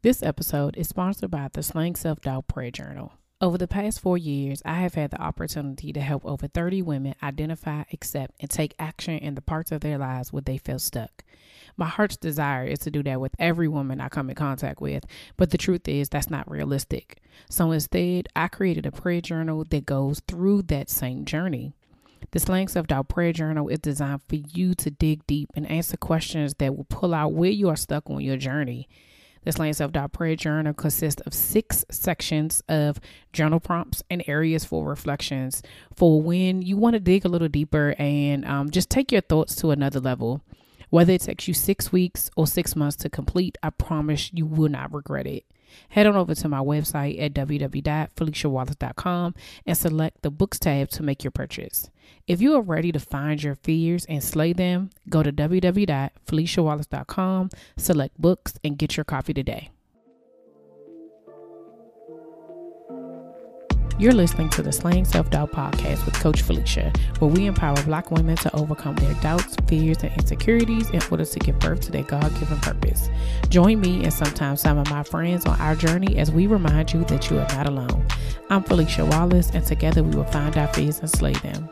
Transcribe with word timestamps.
This 0.00 0.22
episode 0.22 0.76
is 0.76 0.86
sponsored 0.86 1.32
by 1.32 1.48
the 1.52 1.60
Slaying 1.60 1.96
Self 1.96 2.20
Doubt 2.20 2.46
Prayer 2.46 2.70
Journal. 2.70 3.14
Over 3.40 3.58
the 3.58 3.66
past 3.66 3.98
four 3.98 4.16
years, 4.16 4.62
I 4.64 4.74
have 4.74 4.94
had 4.94 5.10
the 5.10 5.20
opportunity 5.20 5.92
to 5.92 6.00
help 6.00 6.24
over 6.24 6.46
30 6.46 6.82
women 6.82 7.16
identify, 7.20 7.82
accept, 7.92 8.36
and 8.38 8.48
take 8.48 8.76
action 8.78 9.18
in 9.18 9.34
the 9.34 9.42
parts 9.42 9.72
of 9.72 9.80
their 9.80 9.98
lives 9.98 10.32
where 10.32 10.40
they 10.40 10.56
feel 10.56 10.78
stuck. 10.78 11.24
My 11.76 11.86
heart's 11.86 12.16
desire 12.16 12.64
is 12.64 12.78
to 12.80 12.92
do 12.92 13.02
that 13.02 13.20
with 13.20 13.34
every 13.40 13.66
woman 13.66 14.00
I 14.00 14.08
come 14.08 14.30
in 14.30 14.36
contact 14.36 14.80
with, 14.80 15.04
but 15.36 15.50
the 15.50 15.58
truth 15.58 15.88
is 15.88 16.08
that's 16.08 16.30
not 16.30 16.48
realistic. 16.48 17.20
So 17.50 17.72
instead, 17.72 18.28
I 18.36 18.46
created 18.46 18.86
a 18.86 18.92
prayer 18.92 19.20
journal 19.20 19.64
that 19.68 19.84
goes 19.84 20.22
through 20.28 20.62
that 20.62 20.90
same 20.90 21.24
journey. 21.24 21.72
The 22.30 22.38
Slaying 22.38 22.68
Self 22.68 22.86
Doubt 22.86 23.08
Prayer 23.08 23.32
Journal 23.32 23.66
is 23.66 23.80
designed 23.80 24.22
for 24.28 24.36
you 24.36 24.74
to 24.76 24.92
dig 24.92 25.26
deep 25.26 25.50
and 25.56 25.68
answer 25.68 25.96
questions 25.96 26.54
that 26.58 26.76
will 26.76 26.84
pull 26.84 27.14
out 27.14 27.32
where 27.32 27.50
you 27.50 27.68
are 27.68 27.76
stuck 27.76 28.08
on 28.08 28.20
your 28.20 28.36
journey. 28.36 28.88
The 29.44 29.52
Slaying 29.52 29.72
Self 29.72 29.92
Doubt 29.92 30.12
Prayer 30.12 30.36
Journal 30.36 30.74
consists 30.74 31.22
of 31.22 31.34
six 31.34 31.84
sections 31.90 32.62
of 32.68 33.00
journal 33.32 33.60
prompts 33.60 34.02
and 34.10 34.22
areas 34.26 34.64
for 34.64 34.84
reflections 34.86 35.62
for 35.94 36.20
when 36.20 36.62
you 36.62 36.76
want 36.76 36.94
to 36.94 37.00
dig 37.00 37.24
a 37.24 37.28
little 37.28 37.48
deeper 37.48 37.94
and 37.98 38.44
um, 38.44 38.70
just 38.70 38.90
take 38.90 39.12
your 39.12 39.20
thoughts 39.20 39.56
to 39.56 39.70
another 39.70 40.00
level. 40.00 40.42
Whether 40.90 41.12
it 41.12 41.20
takes 41.22 41.46
you 41.46 41.54
six 41.54 41.92
weeks 41.92 42.30
or 42.36 42.46
six 42.46 42.74
months 42.74 42.96
to 42.96 43.10
complete, 43.10 43.58
I 43.62 43.70
promise 43.70 44.30
you 44.32 44.46
will 44.46 44.70
not 44.70 44.92
regret 44.92 45.26
it. 45.26 45.44
Head 45.90 46.06
on 46.06 46.16
over 46.16 46.34
to 46.34 46.48
my 46.48 46.60
website 46.60 47.20
at 47.20 47.34
www.feliciawallace.com 47.34 49.34
and 49.66 49.78
select 49.78 50.22
the 50.22 50.30
books 50.30 50.58
tab 50.58 50.88
to 50.90 51.02
make 51.02 51.24
your 51.24 51.30
purchase. 51.30 51.90
If 52.26 52.40
you 52.40 52.56
are 52.56 52.62
ready 52.62 52.90
to 52.92 53.00
find 53.00 53.42
your 53.42 53.56
fears 53.56 54.04
and 54.06 54.22
slay 54.22 54.52
them, 54.52 54.90
go 55.08 55.22
to 55.22 55.32
www.feliciawallace.com, 55.32 57.50
select 57.76 58.20
books, 58.20 58.54
and 58.64 58.78
get 58.78 58.96
your 58.96 59.04
copy 59.04 59.34
today. 59.34 59.70
You're 64.00 64.12
listening 64.12 64.48
to 64.50 64.62
the 64.62 64.70
Slaying 64.70 65.04
Self 65.04 65.28
Doubt 65.28 65.50
podcast 65.50 66.04
with 66.04 66.14
Coach 66.14 66.42
Felicia, 66.42 66.92
where 67.18 67.28
we 67.28 67.46
empower 67.46 67.82
Black 67.82 68.12
women 68.12 68.36
to 68.36 68.54
overcome 68.54 68.94
their 68.94 69.12
doubts, 69.14 69.56
fears, 69.66 70.04
and 70.04 70.12
insecurities 70.12 70.88
in 70.90 71.02
order 71.10 71.24
to 71.24 71.38
give 71.40 71.58
birth 71.58 71.80
to 71.80 71.90
their 71.90 72.04
God 72.04 72.32
given 72.38 72.58
purpose. 72.58 73.10
Join 73.48 73.80
me 73.80 74.04
and 74.04 74.12
sometimes 74.12 74.60
some 74.60 74.78
of 74.78 74.88
my 74.88 75.02
friends 75.02 75.46
on 75.46 75.60
our 75.60 75.74
journey 75.74 76.16
as 76.16 76.30
we 76.30 76.46
remind 76.46 76.92
you 76.92 77.02
that 77.06 77.28
you 77.28 77.40
are 77.40 77.48
not 77.48 77.66
alone. 77.66 78.06
I'm 78.50 78.62
Felicia 78.62 79.04
Wallace, 79.04 79.50
and 79.50 79.66
together 79.66 80.04
we 80.04 80.14
will 80.14 80.22
find 80.26 80.56
our 80.56 80.68
fears 80.68 81.00
and 81.00 81.10
slay 81.10 81.32
them. 81.32 81.68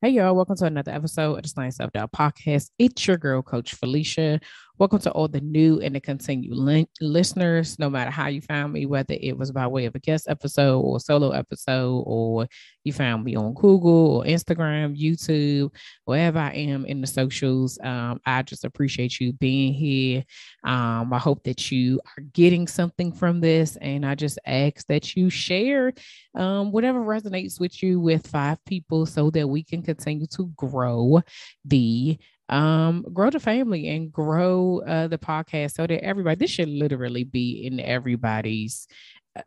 Hey, 0.00 0.10
y'all, 0.10 0.36
welcome 0.36 0.54
to 0.58 0.64
another 0.64 0.92
episode 0.92 1.34
of 1.34 1.42
the 1.42 1.48
Slaying 1.48 1.72
Self 1.72 1.90
Doubt 1.90 2.12
podcast. 2.12 2.70
It's 2.78 3.04
your 3.04 3.16
girl, 3.16 3.42
Coach 3.42 3.74
Felicia. 3.74 4.38
Welcome 4.78 5.00
to 5.00 5.10
all 5.10 5.26
the 5.26 5.40
new 5.40 5.80
and 5.80 5.96
the 5.96 6.00
continued 6.00 6.56
li- 6.56 6.86
listeners, 7.00 7.80
no 7.80 7.90
matter 7.90 8.12
how 8.12 8.28
you 8.28 8.40
found 8.40 8.72
me, 8.72 8.86
whether 8.86 9.16
it 9.20 9.36
was 9.36 9.50
by 9.50 9.66
way 9.66 9.86
of 9.86 9.96
a 9.96 9.98
guest 9.98 10.28
episode 10.28 10.78
or 10.78 11.00
solo 11.00 11.30
episode, 11.30 12.04
or 12.06 12.46
you 12.84 12.92
found 12.92 13.24
me 13.24 13.34
on 13.34 13.54
Google 13.54 14.18
or 14.18 14.24
Instagram, 14.24 14.96
YouTube, 14.96 15.74
wherever 16.04 16.38
I 16.38 16.52
am 16.52 16.86
in 16.86 17.00
the 17.00 17.08
socials. 17.08 17.76
Um, 17.82 18.20
I 18.24 18.42
just 18.42 18.64
appreciate 18.64 19.18
you 19.18 19.32
being 19.32 19.74
here. 19.74 20.22
Um, 20.62 21.12
I 21.12 21.18
hope 21.18 21.42
that 21.42 21.72
you 21.72 22.00
are 22.16 22.22
getting 22.32 22.68
something 22.68 23.10
from 23.10 23.40
this, 23.40 23.74
and 23.80 24.06
I 24.06 24.14
just 24.14 24.38
ask 24.46 24.86
that 24.86 25.16
you 25.16 25.28
share 25.28 25.92
um, 26.36 26.70
whatever 26.70 27.00
resonates 27.00 27.58
with 27.58 27.82
you 27.82 27.98
with 27.98 28.28
five 28.28 28.64
people 28.64 29.06
so 29.06 29.28
that 29.30 29.48
we 29.48 29.64
can 29.64 29.82
continue 29.82 30.28
to 30.36 30.52
grow 30.56 31.20
the 31.64 32.16
um 32.48 33.04
grow 33.12 33.28
the 33.30 33.40
family 33.40 33.88
and 33.88 34.12
grow 34.12 34.80
uh 34.86 35.06
the 35.06 35.18
podcast 35.18 35.72
so 35.74 35.86
that 35.86 36.02
everybody 36.02 36.36
this 36.36 36.50
should 36.50 36.68
literally 36.68 37.24
be 37.24 37.66
in 37.66 37.78
everybody's 37.80 38.88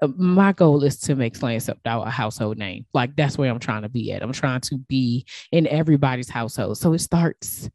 uh, 0.01 0.07
my 0.17 0.51
goal 0.53 0.83
is 0.83 0.99
to 0.99 1.15
make 1.15 1.35
Slaying 1.35 1.59
Self 1.59 1.81
Doubt 1.83 2.07
a 2.07 2.11
household 2.11 2.57
name. 2.57 2.85
Like 2.93 3.15
that's 3.15 3.37
where 3.37 3.51
I'm 3.51 3.59
trying 3.59 3.81
to 3.81 3.89
be 3.89 4.11
at. 4.13 4.23
I'm 4.23 4.31
trying 4.31 4.61
to 4.61 4.77
be 4.77 5.25
in 5.51 5.67
everybody's 5.67 6.29
household. 6.29 6.77
So 6.77 6.93
it 6.93 6.99
starts 6.99 7.69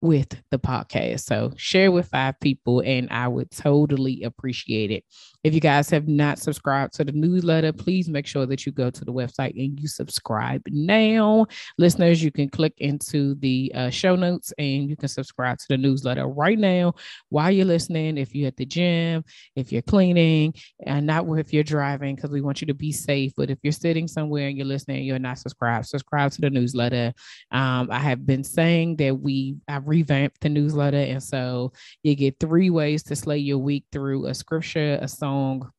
with 0.00 0.40
the 0.50 0.58
podcast. 0.58 1.20
So 1.20 1.52
share 1.56 1.90
with 1.90 2.08
five 2.08 2.38
people, 2.40 2.80
and 2.80 3.08
I 3.10 3.28
would 3.28 3.50
totally 3.50 4.22
appreciate 4.22 4.90
it. 4.90 5.04
If 5.44 5.52
you 5.52 5.60
guys 5.60 5.90
have 5.90 6.08
not 6.08 6.38
subscribed 6.38 6.94
to 6.94 7.04
the 7.04 7.12
newsletter, 7.12 7.70
please 7.70 8.08
make 8.08 8.26
sure 8.26 8.46
that 8.46 8.64
you 8.64 8.72
go 8.72 8.88
to 8.88 9.04
the 9.04 9.12
website 9.12 9.62
and 9.62 9.78
you 9.78 9.86
subscribe 9.88 10.62
now. 10.70 11.44
Listeners, 11.76 12.24
you 12.24 12.32
can 12.32 12.48
click 12.48 12.72
into 12.78 13.34
the 13.34 13.70
uh, 13.74 13.90
show 13.90 14.16
notes 14.16 14.54
and 14.56 14.88
you 14.88 14.96
can 14.96 15.08
subscribe 15.08 15.58
to 15.58 15.66
the 15.68 15.76
newsletter 15.76 16.26
right 16.26 16.58
now 16.58 16.94
while 17.28 17.50
you're 17.50 17.66
listening. 17.66 18.16
If 18.16 18.34
you're 18.34 18.48
at 18.48 18.56
the 18.56 18.64
gym, 18.64 19.22
if 19.54 19.70
you're 19.70 19.82
cleaning, 19.82 20.54
and 20.86 21.06
not 21.06 21.26
if 21.38 21.52
you're 21.52 21.62
driving, 21.62 22.14
because 22.14 22.30
we 22.30 22.40
want 22.40 22.62
you 22.62 22.66
to 22.68 22.74
be 22.74 22.90
safe. 22.90 23.32
But 23.36 23.50
if 23.50 23.58
you're 23.62 23.72
sitting 23.72 24.08
somewhere 24.08 24.48
and 24.48 24.56
you're 24.56 24.66
listening, 24.66 24.96
and 24.98 25.06
you're 25.06 25.18
not 25.18 25.38
subscribed, 25.38 25.84
subscribe 25.86 26.32
to 26.32 26.40
the 26.40 26.48
newsletter. 26.48 27.12
Um, 27.50 27.88
I 27.90 27.98
have 27.98 28.24
been 28.24 28.44
saying 28.44 28.96
that 28.96 29.20
we 29.20 29.56
I 29.68 29.76
revamped 29.76 30.40
the 30.40 30.48
newsletter, 30.48 30.96
and 30.96 31.22
so 31.22 31.74
you 32.02 32.14
get 32.14 32.40
three 32.40 32.70
ways 32.70 33.02
to 33.04 33.16
slay 33.16 33.38
your 33.38 33.58
week 33.58 33.84
through 33.92 34.24
a 34.24 34.32
scripture, 34.32 34.98
a 35.02 35.08
song 35.08 35.33
song 35.34 35.70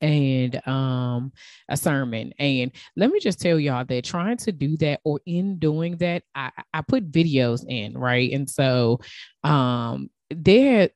and 0.00 0.66
um 0.66 1.32
a 1.68 1.76
sermon. 1.76 2.32
And 2.38 2.72
let 2.96 3.10
me 3.10 3.20
just 3.20 3.40
tell 3.40 3.58
y'all 3.58 3.84
that 3.84 4.04
trying 4.04 4.36
to 4.38 4.52
do 4.52 4.76
that 4.78 5.00
or 5.04 5.20
in 5.26 5.58
doing 5.58 5.96
that 5.98 6.22
i 6.34 6.50
i 6.72 6.82
put 6.82 7.10
videos 7.10 7.64
in 7.68 7.96
right? 7.96 8.32
And 8.32 8.48
so 8.48 9.00
um 9.44 10.10
there 10.30 10.90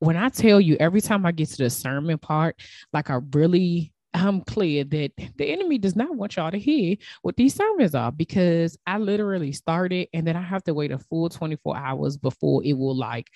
when 0.00 0.16
i 0.16 0.28
tell 0.28 0.60
you 0.60 0.76
every 0.78 1.00
time 1.00 1.24
i 1.24 1.32
get 1.32 1.48
to 1.48 1.56
the 1.56 1.70
sermon 1.70 2.18
part 2.18 2.60
like 2.92 3.08
i 3.08 3.18
really 3.32 3.90
I'm 4.14 4.42
clear 4.42 4.84
that 4.84 5.12
the 5.36 5.46
enemy 5.46 5.78
does 5.78 5.96
not 5.96 6.14
want 6.14 6.36
y'all 6.36 6.50
to 6.50 6.58
hear 6.58 6.96
what 7.22 7.36
these 7.36 7.54
sermons 7.54 7.94
are 7.94 8.12
because 8.12 8.76
I 8.86 8.98
literally 8.98 9.52
started 9.52 10.08
and 10.12 10.26
then 10.26 10.36
I 10.36 10.42
have 10.42 10.62
to 10.64 10.74
wait 10.74 10.92
a 10.92 10.98
full 10.98 11.28
24 11.28 11.76
hours 11.76 12.16
before 12.16 12.62
it 12.64 12.74
will 12.74 12.96
like 12.96 13.28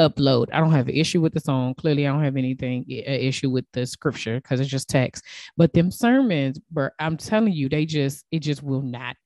upload. 0.00 0.48
I 0.52 0.60
don't 0.60 0.72
have 0.72 0.88
an 0.88 0.94
issue 0.94 1.20
with 1.20 1.34
the 1.34 1.40
song. 1.40 1.74
Clearly, 1.74 2.06
I 2.06 2.12
don't 2.12 2.24
have 2.24 2.36
anything 2.36 2.84
eh, 2.90 3.02
an 3.06 3.20
issue 3.20 3.50
with 3.50 3.66
the 3.72 3.86
scripture 3.86 4.36
because 4.36 4.60
it's 4.60 4.70
just 4.70 4.88
text. 4.88 5.24
But 5.56 5.72
them 5.72 5.90
sermons, 5.90 6.58
but 6.70 6.92
I'm 6.98 7.16
telling 7.16 7.52
you, 7.52 7.68
they 7.68 7.86
just 7.86 8.24
it 8.32 8.40
just 8.40 8.62
will 8.62 8.82
not 8.82 9.16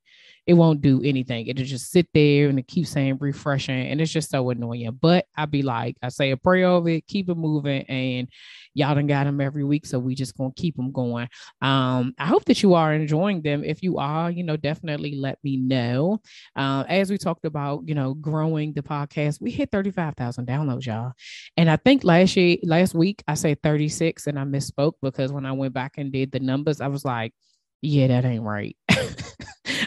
it 0.48 0.54
won't 0.54 0.80
do 0.80 1.02
anything. 1.04 1.46
It'll 1.46 1.62
just 1.62 1.90
sit 1.90 2.08
there 2.14 2.48
and 2.48 2.58
it 2.58 2.66
keeps 2.66 2.88
saying 2.88 3.18
refreshing. 3.20 3.88
And 3.88 4.00
it's 4.00 4.10
just 4.10 4.30
so 4.30 4.48
annoying. 4.48 4.98
But 4.98 5.26
I'd 5.36 5.50
be 5.50 5.60
like, 5.60 5.98
I 6.02 6.08
say 6.08 6.30
a 6.30 6.38
prayer 6.38 6.68
over 6.68 6.88
it, 6.88 7.06
keep 7.06 7.28
it 7.28 7.34
moving. 7.34 7.82
And 7.82 8.30
y'all 8.72 8.94
done 8.94 9.06
got 9.06 9.24
them 9.24 9.42
every 9.42 9.62
week. 9.62 9.84
So 9.84 9.98
we 9.98 10.14
just 10.14 10.38
gonna 10.38 10.52
keep 10.56 10.74
them 10.76 10.90
going. 10.90 11.28
Um, 11.60 12.14
I 12.18 12.24
hope 12.24 12.46
that 12.46 12.62
you 12.62 12.72
are 12.72 12.94
enjoying 12.94 13.42
them. 13.42 13.62
If 13.62 13.82
you 13.82 13.98
are, 13.98 14.30
you 14.30 14.42
know, 14.42 14.56
definitely 14.56 15.16
let 15.16 15.38
me 15.44 15.58
know. 15.58 16.22
Uh, 16.56 16.82
as 16.88 17.10
we 17.10 17.18
talked 17.18 17.44
about, 17.44 17.86
you 17.86 17.94
know, 17.94 18.14
growing 18.14 18.72
the 18.72 18.82
podcast, 18.82 19.42
we 19.42 19.50
hit 19.50 19.70
35,000 19.70 20.46
downloads, 20.46 20.86
y'all. 20.86 21.12
And 21.58 21.68
I 21.68 21.76
think 21.76 22.04
last 22.04 22.34
year, 22.38 22.56
last 22.62 22.94
week, 22.94 23.22
I 23.28 23.34
said 23.34 23.62
36 23.62 24.26
and 24.26 24.38
I 24.38 24.44
misspoke 24.44 24.94
because 25.02 25.30
when 25.30 25.44
I 25.44 25.52
went 25.52 25.74
back 25.74 25.98
and 25.98 26.10
did 26.10 26.32
the 26.32 26.40
numbers, 26.40 26.80
I 26.80 26.86
was 26.86 27.04
like, 27.04 27.34
yeah, 27.82 28.06
that 28.06 28.24
ain't 28.24 28.42
right. 28.42 28.76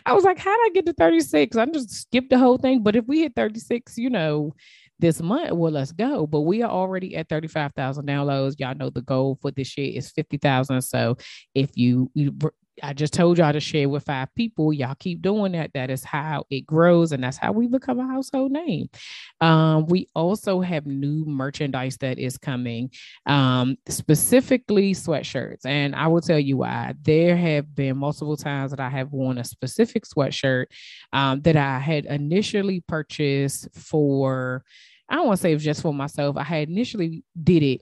I 0.06 0.14
was 0.14 0.24
like, 0.24 0.38
how 0.40 0.56
did 0.56 0.66
I 0.66 0.70
get 0.74 0.86
to 0.88 0.94
36? 0.94 1.58
I 1.58 1.66
just 1.68 1.92
skipped 1.92 2.30
the 2.30 2.38
whole 2.38 2.58
thing. 2.58 2.84
But 2.84 2.96
if 2.96 3.06
we 3.08 3.22
hit 3.22 3.34
36, 3.36 3.98
you 3.98 4.10
know, 4.10 4.54
this 5.00 5.22
month, 5.22 5.52
well, 5.52 5.72
let's 5.72 5.92
go. 5.92 6.28
But 6.28 6.42
we 6.42 6.62
are 6.62 6.72
already 6.72 7.16
at 7.16 7.30
35,000 7.30 8.08
downloads. 8.08 8.60
Y'all 8.60 8.76
know 8.76 8.90
the 8.90 9.02
goal 9.02 9.38
for 9.42 9.52
this 9.52 9.78
year 9.78 9.92
is 9.96 10.12
50,000. 10.12 10.82
So 10.82 11.18
if 11.56 11.72
you, 11.76 12.12
you 12.14 12.36
I 12.82 12.94
just 12.94 13.14
told 13.14 13.38
y'all 13.38 13.54
to 13.54 13.60
share 13.60 13.90
with 13.90 14.04
five 14.04 14.34
people. 14.36 14.74
Y'all 14.74 14.96
keep 14.96 15.22
doing 15.22 15.52
that. 15.54 15.72
That 15.74 15.90
is 15.90 16.04
how 16.04 16.46
it 16.50 16.66
grows, 16.66 17.12
and 17.12 17.24
that's 17.24 17.38
how 17.38 17.52
we 17.52 17.68
become 17.68 18.00
a 18.00 18.08
household 18.08 18.52
name. 18.52 18.90
Um, 19.40 19.86
we 19.86 20.08
also 20.16 20.62
have 20.62 20.86
new 20.86 21.26
merchandise 21.26 21.98
that 21.98 22.20
is 22.20 22.38
coming, 22.38 22.92
um, 23.26 23.78
specifically 23.88 24.94
sweatshirts. 24.94 25.66
And 25.66 25.96
I 25.96 26.08
will 26.08 26.22
tell 26.22 26.40
you 26.40 26.58
why. 26.58 26.94
There 27.02 27.36
have 27.38 27.74
been 27.76 27.98
multiple 27.98 28.38
times 28.38 28.72
that 28.72 28.80
I 28.80 28.90
have 28.90 29.12
worn 29.12 29.38
a 29.38 29.44
specific 29.44 30.06
sweatshirt 30.06 30.66
um, 31.14 31.42
that 31.42 31.56
I 31.56 31.80
had 31.80 32.06
initially 32.06 32.84
purchased 32.88 33.68
for 33.74 34.64
I 35.12 35.16
don't 35.16 35.28
want 35.28 35.40
to 35.40 35.42
say 35.42 35.52
it 35.52 35.56
was 35.56 35.64
just 35.66 35.82
for 35.82 35.94
myself. 35.94 36.38
I 36.38 36.44
had 36.44 36.70
initially 36.70 37.26
did 37.44 37.64
it 37.64 37.82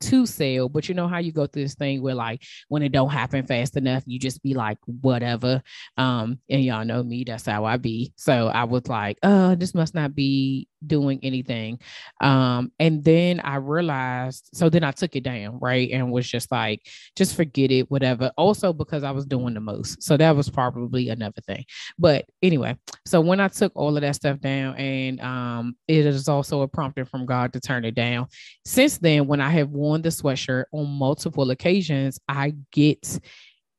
to 0.00 0.26
sell 0.26 0.68
but 0.68 0.88
you 0.88 0.94
know 0.94 1.08
how 1.08 1.18
you 1.18 1.32
go 1.32 1.46
through 1.46 1.62
this 1.62 1.74
thing 1.74 2.02
where 2.02 2.14
like 2.14 2.42
when 2.68 2.82
it 2.82 2.92
don't 2.92 3.10
happen 3.10 3.46
fast 3.46 3.76
enough 3.76 4.02
you 4.06 4.18
just 4.18 4.42
be 4.42 4.54
like 4.54 4.78
whatever. 4.86 5.62
Um 5.96 6.38
and 6.50 6.64
y'all 6.64 6.84
know 6.84 7.02
me 7.02 7.24
that's 7.24 7.46
how 7.46 7.64
i 7.64 7.76
be. 7.76 8.12
So 8.16 8.48
i 8.48 8.64
was 8.64 8.88
like 8.88 9.18
uh 9.22 9.54
this 9.54 9.74
must 9.74 9.94
not 9.94 10.14
be 10.14 10.68
doing 10.86 11.20
anything. 11.22 11.78
Um, 12.20 12.72
and 12.78 13.02
then 13.04 13.40
I 13.40 13.56
realized, 13.56 14.50
so 14.52 14.68
then 14.68 14.84
I 14.84 14.92
took 14.92 15.16
it 15.16 15.22
down, 15.22 15.58
right? 15.60 15.90
And 15.90 16.12
was 16.12 16.28
just 16.28 16.50
like, 16.50 16.86
just 17.16 17.36
forget 17.36 17.70
it, 17.70 17.90
whatever. 17.90 18.30
Also, 18.36 18.72
because 18.72 19.02
I 19.02 19.10
was 19.10 19.26
doing 19.26 19.54
the 19.54 19.60
most. 19.60 20.02
So 20.02 20.16
that 20.16 20.36
was 20.36 20.48
probably 20.48 21.08
another 21.08 21.40
thing. 21.46 21.64
But 21.98 22.26
anyway, 22.42 22.76
so 23.04 23.20
when 23.20 23.40
I 23.40 23.48
took 23.48 23.72
all 23.74 23.96
of 23.96 24.02
that 24.02 24.16
stuff 24.16 24.40
down, 24.40 24.76
and 24.76 25.20
um, 25.20 25.76
it 25.88 26.06
is 26.06 26.28
also 26.28 26.62
a 26.62 26.68
prompting 26.68 27.04
from 27.04 27.26
God 27.26 27.52
to 27.52 27.60
turn 27.60 27.84
it 27.84 27.94
down. 27.94 28.26
Since 28.64 28.98
then, 28.98 29.26
when 29.26 29.40
I 29.40 29.50
have 29.50 29.70
worn 29.70 30.02
the 30.02 30.08
sweatshirt 30.10 30.64
on 30.72 30.86
multiple 30.88 31.50
occasions, 31.50 32.18
I 32.28 32.54
get 32.72 33.18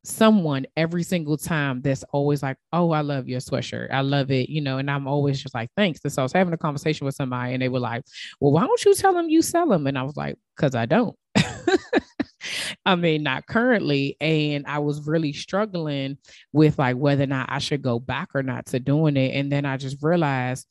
someone 0.08 0.66
every 0.76 1.02
single 1.02 1.36
time 1.36 1.80
that's 1.82 2.04
always 2.12 2.42
like, 2.42 2.56
Oh, 2.72 2.90
I 2.90 3.00
love 3.02 3.28
your 3.28 3.40
sweatshirt. 3.40 3.92
I 3.92 4.00
love 4.00 4.30
it, 4.30 4.48
you 4.48 4.60
know, 4.60 4.78
and 4.78 4.90
I'm 4.90 5.06
always 5.06 5.40
just 5.42 5.54
like, 5.54 5.70
Thanks. 5.76 6.00
And 6.04 6.12
so 6.12 6.22
I 6.22 6.24
was 6.24 6.32
having 6.32 6.54
a 6.54 6.58
conversation 6.58 7.04
with 7.04 7.14
somebody 7.14 7.52
and 7.52 7.62
they 7.62 7.68
were 7.68 7.80
like, 7.80 8.04
Well, 8.40 8.52
why 8.52 8.62
don't 8.66 8.84
you 8.84 8.94
tell 8.94 9.14
them 9.14 9.28
you 9.28 9.42
sell 9.42 9.68
them? 9.68 9.86
And 9.86 9.98
I 9.98 10.02
was 10.02 10.16
like, 10.16 10.36
Because 10.56 10.74
I 10.74 10.86
don't. 10.86 11.16
I 12.86 12.94
mean, 12.94 13.22
not 13.22 13.46
currently. 13.46 14.16
And 14.20 14.66
I 14.66 14.78
was 14.78 15.06
really 15.06 15.32
struggling 15.32 16.18
with 16.52 16.78
like 16.78 16.96
whether 16.96 17.24
or 17.24 17.26
not 17.26 17.50
I 17.50 17.58
should 17.58 17.82
go 17.82 17.98
back 17.98 18.30
or 18.34 18.42
not 18.42 18.66
to 18.66 18.80
doing 18.80 19.16
it. 19.16 19.34
And 19.34 19.52
then 19.52 19.64
I 19.64 19.76
just 19.76 20.02
realized, 20.02 20.66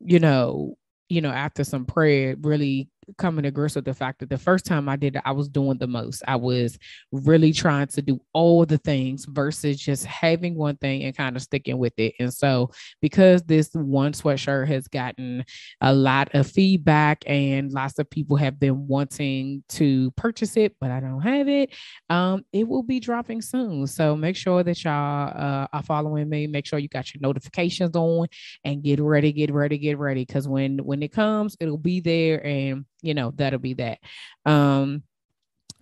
you 0.00 0.18
know, 0.18 0.76
you 1.08 1.20
know, 1.20 1.30
after 1.30 1.64
some 1.64 1.84
prayer, 1.84 2.36
really 2.40 2.88
coming 3.18 3.42
to 3.42 3.50
grips 3.50 3.74
with 3.74 3.84
the 3.84 3.94
fact 3.94 4.20
that 4.20 4.30
the 4.30 4.38
first 4.38 4.64
time 4.64 4.88
I 4.88 4.96
did 4.96 5.16
it, 5.16 5.22
I 5.24 5.32
was 5.32 5.48
doing 5.48 5.78
the 5.78 5.86
most. 5.86 6.22
I 6.26 6.36
was 6.36 6.78
really 7.10 7.52
trying 7.52 7.88
to 7.88 8.02
do 8.02 8.20
all 8.32 8.64
the 8.64 8.78
things 8.78 9.24
versus 9.26 9.78
just 9.78 10.04
having 10.06 10.54
one 10.54 10.76
thing 10.76 11.02
and 11.02 11.16
kind 11.16 11.36
of 11.36 11.42
sticking 11.42 11.78
with 11.78 11.94
it. 11.98 12.14
And 12.18 12.32
so, 12.32 12.70
because 13.00 13.42
this 13.42 13.70
one 13.72 14.12
sweatshirt 14.12 14.68
has 14.68 14.88
gotten 14.88 15.44
a 15.80 15.92
lot 15.92 16.34
of 16.34 16.46
feedback 16.46 17.24
and 17.26 17.72
lots 17.72 17.98
of 17.98 18.08
people 18.08 18.36
have 18.36 18.58
been 18.58 18.86
wanting 18.86 19.64
to 19.70 20.10
purchase 20.12 20.56
it, 20.56 20.76
but 20.80 20.90
I 20.90 21.00
don't 21.00 21.22
have 21.22 21.48
it, 21.48 21.70
um, 22.10 22.44
it 22.52 22.66
will 22.66 22.82
be 22.82 23.00
dropping 23.00 23.42
soon. 23.42 23.86
So, 23.86 24.16
make 24.16 24.36
sure 24.36 24.62
that 24.62 24.82
y'all 24.84 25.32
uh, 25.34 25.66
are 25.72 25.82
following 25.82 26.28
me. 26.28 26.46
Make 26.46 26.66
sure 26.66 26.78
you 26.78 26.88
got 26.88 27.12
your 27.12 27.20
notifications 27.20 27.96
on 27.96 28.28
and 28.64 28.82
get 28.82 29.00
ready, 29.00 29.32
get 29.32 29.52
ready, 29.52 29.78
get 29.78 29.98
ready. 29.98 30.24
Because 30.24 30.46
when 30.48 30.78
when 30.78 31.02
it 31.02 31.12
comes, 31.12 31.56
it'll 31.60 31.76
be 31.76 32.00
there 32.00 32.44
and 32.46 32.84
you 33.02 33.14
know, 33.14 33.32
that'll 33.36 33.58
be 33.58 33.74
that. 33.74 33.98
Um, 34.46 35.02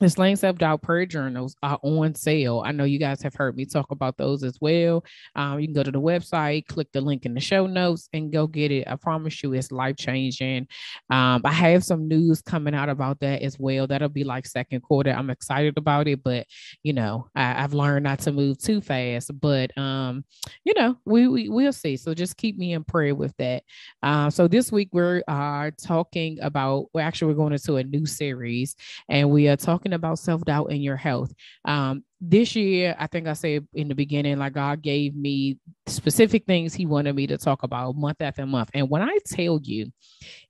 the 0.00 0.08
Slaying 0.08 0.36
Self 0.36 0.56
Doubt 0.56 0.80
Prayer 0.80 1.04
Journals 1.04 1.54
are 1.62 1.78
on 1.82 2.14
sale. 2.14 2.62
I 2.64 2.72
know 2.72 2.84
you 2.84 2.98
guys 2.98 3.20
have 3.22 3.34
heard 3.34 3.54
me 3.54 3.66
talk 3.66 3.90
about 3.90 4.16
those 4.16 4.42
as 4.42 4.56
well. 4.58 5.04
Um, 5.36 5.60
you 5.60 5.66
can 5.66 5.74
go 5.74 5.82
to 5.82 5.90
the 5.90 6.00
website, 6.00 6.66
click 6.66 6.88
the 6.92 7.02
link 7.02 7.26
in 7.26 7.34
the 7.34 7.40
show 7.40 7.66
notes, 7.66 8.08
and 8.14 8.32
go 8.32 8.46
get 8.46 8.72
it. 8.72 8.88
I 8.88 8.96
promise 8.96 9.42
you, 9.42 9.52
it's 9.52 9.70
life 9.70 9.96
changing. 9.96 10.68
Um, 11.10 11.42
I 11.44 11.52
have 11.52 11.84
some 11.84 12.08
news 12.08 12.40
coming 12.40 12.74
out 12.74 12.88
about 12.88 13.20
that 13.20 13.42
as 13.42 13.58
well. 13.58 13.86
That'll 13.86 14.08
be 14.08 14.24
like 14.24 14.46
second 14.46 14.80
quarter. 14.80 15.10
I'm 15.10 15.28
excited 15.28 15.76
about 15.76 16.08
it, 16.08 16.22
but 16.24 16.46
you 16.82 16.94
know, 16.94 17.28
I, 17.36 17.60
have 17.60 17.74
learned 17.74 18.04
not 18.04 18.20
to 18.20 18.32
move 18.32 18.58
too 18.58 18.80
fast. 18.80 19.38
But 19.38 19.76
um, 19.76 20.24
you 20.64 20.72
know, 20.76 20.96
we, 21.04 21.28
we 21.28 21.48
we'll 21.50 21.74
see. 21.74 21.98
So 21.98 22.14
just 22.14 22.38
keep 22.38 22.56
me 22.56 22.72
in 22.72 22.84
prayer 22.84 23.14
with 23.14 23.36
that. 23.36 23.64
Uh, 24.02 24.30
so 24.30 24.48
this 24.48 24.72
week 24.72 24.88
we 24.92 25.22
are 25.28 25.70
talking 25.72 26.38
about. 26.40 26.86
Well, 26.94 27.06
actually, 27.06 27.34
we're 27.34 27.38
going 27.38 27.52
into 27.52 27.76
a 27.76 27.84
new 27.84 28.06
series, 28.06 28.76
and 29.10 29.28
we 29.28 29.48
are 29.48 29.56
talking 29.56 29.89
talking 29.90 29.94
about 29.94 30.18
self 30.18 30.42
doubt 30.44 30.70
in 30.70 30.80
your 30.80 30.96
health. 30.96 31.32
Um, 31.64 32.04
this 32.20 32.54
year, 32.54 32.94
I 32.98 33.06
think 33.06 33.26
I 33.26 33.32
said 33.32 33.66
in 33.72 33.88
the 33.88 33.94
beginning, 33.94 34.38
like 34.38 34.52
God 34.52 34.82
gave 34.82 35.16
me 35.16 35.56
specific 35.86 36.44
things 36.44 36.74
He 36.74 36.84
wanted 36.84 37.16
me 37.16 37.26
to 37.26 37.38
talk 37.38 37.62
about 37.62 37.96
month 37.96 38.20
after 38.20 38.44
month. 38.44 38.70
And 38.74 38.90
when 38.90 39.00
I 39.00 39.18
tell 39.26 39.58
you 39.62 39.90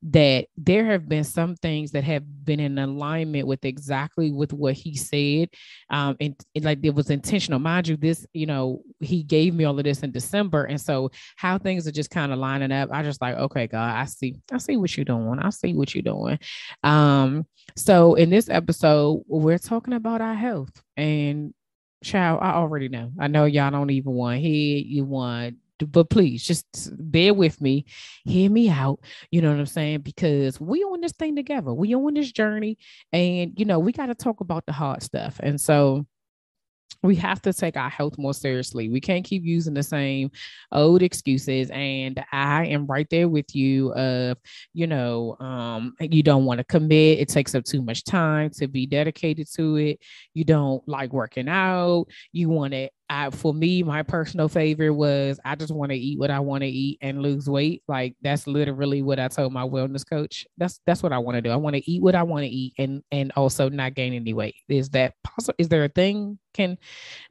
that 0.02 0.46
there 0.56 0.84
have 0.86 1.08
been 1.08 1.22
some 1.22 1.54
things 1.54 1.92
that 1.92 2.02
have 2.02 2.24
been 2.44 2.58
in 2.58 2.76
alignment 2.76 3.46
with 3.46 3.64
exactly 3.64 4.32
with 4.32 4.52
what 4.52 4.74
He 4.74 4.96
said, 4.96 5.50
um, 5.90 6.16
and, 6.20 6.34
and 6.56 6.64
like 6.64 6.80
it 6.82 6.94
was 6.94 7.08
intentional. 7.08 7.60
Mind 7.60 7.86
you, 7.86 7.96
this, 7.96 8.26
you 8.32 8.46
know, 8.46 8.82
He 8.98 9.22
gave 9.22 9.54
me 9.54 9.64
all 9.64 9.78
of 9.78 9.84
this 9.84 10.02
in 10.02 10.10
December, 10.10 10.64
and 10.64 10.80
so 10.80 11.12
how 11.36 11.56
things 11.56 11.86
are 11.86 11.92
just 11.92 12.10
kind 12.10 12.32
of 12.32 12.38
lining 12.40 12.72
up. 12.72 12.90
I 12.92 13.04
just 13.04 13.22
like, 13.22 13.36
okay, 13.36 13.68
God, 13.68 13.94
I 13.94 14.06
see, 14.06 14.40
I 14.50 14.58
see 14.58 14.76
what 14.76 14.96
you're 14.96 15.04
doing. 15.04 15.38
I 15.38 15.50
see 15.50 15.72
what 15.74 15.94
you're 15.94 16.02
doing. 16.02 16.40
Um, 16.82 17.46
so 17.76 18.14
in 18.14 18.30
this 18.30 18.48
episode, 18.48 19.22
we're 19.28 19.58
talking 19.58 19.94
about 19.94 20.20
our 20.20 20.34
health 20.34 20.72
and 20.96 21.54
child, 22.02 22.40
I 22.42 22.52
already 22.52 22.88
know. 22.88 23.12
I 23.18 23.28
know 23.28 23.44
y'all 23.44 23.70
don't 23.70 23.90
even 23.90 24.12
want 24.12 24.40
hear 24.40 24.78
you 24.78 25.04
want 25.04 25.56
but 25.86 26.10
please 26.10 26.42
just 26.42 26.90
bear 26.98 27.34
with 27.34 27.60
me, 27.60 27.86
hear 28.24 28.50
me 28.50 28.68
out. 28.68 29.00
You 29.30 29.42
know 29.42 29.50
what 29.50 29.58
I'm 29.58 29.66
saying? 29.66 30.00
Because 30.00 30.60
we 30.60 30.82
on 30.82 31.00
this 31.00 31.12
thing 31.12 31.36
together. 31.36 31.72
We 31.72 31.94
on 31.94 32.14
this 32.14 32.32
journey, 32.32 32.78
and 33.12 33.52
you 33.56 33.64
know 33.64 33.78
we 33.78 33.92
got 33.92 34.06
to 34.06 34.14
talk 34.14 34.40
about 34.40 34.66
the 34.66 34.72
hard 34.72 35.02
stuff. 35.02 35.40
And 35.42 35.60
so 35.60 36.06
we 37.02 37.14
have 37.16 37.40
to 37.42 37.52
take 37.52 37.76
our 37.76 37.88
health 37.88 38.18
more 38.18 38.34
seriously. 38.34 38.88
We 38.88 39.00
can't 39.00 39.24
keep 39.24 39.44
using 39.44 39.74
the 39.74 39.82
same 39.82 40.30
old 40.72 41.02
excuses. 41.02 41.70
And 41.70 42.22
I 42.32 42.66
am 42.66 42.86
right 42.86 43.08
there 43.10 43.28
with 43.28 43.54
you 43.54 43.92
of, 43.94 44.38
you 44.74 44.86
know, 44.86 45.36
um, 45.40 45.94
you 46.00 46.22
don't 46.22 46.44
want 46.44 46.58
to 46.58 46.64
commit. 46.64 47.18
It 47.18 47.28
takes 47.28 47.54
up 47.54 47.64
too 47.64 47.82
much 47.82 48.04
time 48.04 48.50
to 48.50 48.68
be 48.68 48.86
dedicated 48.86 49.48
to 49.54 49.76
it. 49.76 50.00
You 50.34 50.44
don't 50.44 50.86
like 50.86 51.12
working 51.12 51.48
out. 51.48 52.06
You 52.32 52.48
want 52.48 52.72
to 52.74 52.90
I 53.10 53.28
for 53.30 53.52
me, 53.52 53.82
my 53.82 54.04
personal 54.04 54.48
favorite 54.48 54.90
was 54.90 55.40
I 55.44 55.56
just 55.56 55.74
want 55.74 55.90
to 55.90 55.98
eat 55.98 56.18
what 56.18 56.30
I 56.30 56.38
want 56.38 56.62
to 56.62 56.68
eat 56.68 56.98
and 57.02 57.20
lose 57.20 57.50
weight. 57.50 57.82
Like 57.88 58.14
that's 58.22 58.46
literally 58.46 59.02
what 59.02 59.18
I 59.18 59.26
told 59.26 59.52
my 59.52 59.64
wellness 59.64 60.08
coach. 60.08 60.46
That's 60.56 60.80
that's 60.86 61.02
what 61.02 61.12
I 61.12 61.18
want 61.18 61.34
to 61.34 61.42
do. 61.42 61.50
I 61.50 61.56
want 61.56 61.74
to 61.74 61.90
eat 61.90 62.02
what 62.02 62.14
I 62.14 62.22
want 62.22 62.44
to 62.44 62.48
eat 62.48 62.74
and 62.78 63.02
and 63.10 63.32
also 63.34 63.68
not 63.68 63.94
gain 63.94 64.14
any 64.14 64.32
weight. 64.32 64.54
Is 64.68 64.90
that 64.90 65.14
possible? 65.24 65.56
Is 65.58 65.68
there 65.68 65.84
a 65.84 65.88
thing? 65.88 66.38
Can 66.52 66.78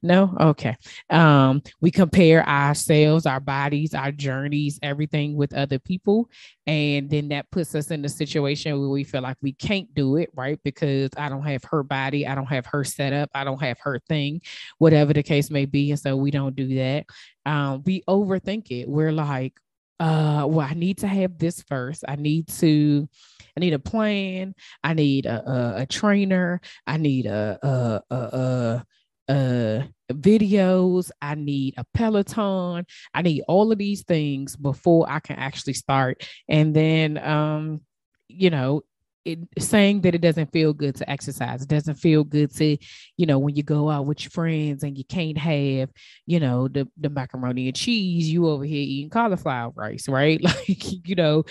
no? 0.01 0.35
Okay. 0.39 0.75
Um, 1.09 1.61
we 1.81 1.91
compare 1.91 2.47
ourselves, 2.47 3.25
our 3.25 3.39
bodies, 3.39 3.93
our 3.93 4.11
journeys, 4.11 4.79
everything 4.81 5.35
with 5.35 5.53
other 5.53 5.79
people, 5.79 6.29
and 6.65 7.09
then 7.09 7.29
that 7.29 7.49
puts 7.51 7.75
us 7.75 7.91
in 7.91 8.01
the 8.01 8.09
situation 8.09 8.79
where 8.79 8.89
we 8.89 9.03
feel 9.03 9.21
like 9.21 9.37
we 9.41 9.53
can't 9.53 9.93
do 9.93 10.17
it, 10.17 10.29
right? 10.35 10.59
Because 10.63 11.09
I 11.17 11.29
don't 11.29 11.43
have 11.43 11.63
her 11.65 11.83
body, 11.83 12.27
I 12.27 12.35
don't 12.35 12.45
have 12.45 12.65
her 12.67 12.83
setup, 12.83 13.29
I 13.33 13.43
don't 13.43 13.61
have 13.61 13.79
her 13.79 13.99
thing, 14.07 14.41
whatever 14.77 15.13
the 15.13 15.23
case 15.23 15.49
may 15.49 15.65
be. 15.65 15.91
And 15.91 15.99
so 15.99 16.15
we 16.15 16.31
don't 16.31 16.55
do 16.55 16.75
that. 16.75 17.05
Um, 17.45 17.83
we 17.85 18.03
overthink 18.07 18.71
it. 18.71 18.87
We're 18.87 19.11
like, 19.11 19.59
uh, 19.99 20.45
well, 20.47 20.65
I 20.65 20.73
need 20.73 20.99
to 20.99 21.07
have 21.07 21.37
this 21.37 21.61
first. 21.63 22.05
I 22.07 22.15
need 22.15 22.47
to, 22.59 23.09
I 23.57 23.59
need 23.59 23.73
a 23.73 23.79
plan. 23.79 24.55
I 24.83 24.93
need 24.93 25.25
a, 25.25 25.49
a, 25.49 25.81
a 25.81 25.85
trainer. 25.85 26.61
I 26.87 26.97
need 26.97 27.25
a, 27.25 27.59
a, 27.61 28.15
a, 28.15 28.15
a, 28.15 28.85
a 29.29 29.87
videos. 30.11 31.11
I 31.21 31.35
need 31.35 31.75
a 31.77 31.85
Peloton. 31.93 32.85
I 33.13 33.21
need 33.21 33.43
all 33.47 33.71
of 33.71 33.77
these 33.77 34.03
things 34.03 34.55
before 34.55 35.09
I 35.09 35.19
can 35.19 35.37
actually 35.37 35.73
start. 35.73 36.27
And 36.47 36.75
then, 36.75 37.17
um, 37.17 37.81
you 38.27 38.49
know, 38.49 38.81
it, 39.25 39.39
saying 39.57 40.01
that 40.01 40.15
it 40.15 40.21
doesn't 40.21 40.51
feel 40.51 40.73
good 40.73 40.95
to 40.95 41.09
exercise. 41.09 41.61
It 41.61 41.69
doesn't 41.69 41.95
feel 41.95 42.23
good 42.23 42.53
to, 42.55 42.77
you 43.17 43.25
know, 43.25 43.39
when 43.39 43.55
you 43.55 43.63
go 43.63 43.89
out 43.89 44.05
with 44.05 44.23
your 44.23 44.31
friends 44.31 44.83
and 44.83 44.97
you 44.97 45.03
can't 45.03 45.37
have, 45.37 45.89
you 46.25 46.39
know, 46.39 46.67
the, 46.67 46.87
the 46.97 47.09
macaroni 47.09 47.67
and 47.67 47.75
cheese, 47.75 48.31
you 48.31 48.47
over 48.47 48.63
here 48.63 48.81
eating 48.81 49.09
cauliflower 49.09 49.71
rice, 49.75 50.07
right? 50.07 50.41
Like, 50.49 51.07
you 51.07 51.15
know, 51.15 51.43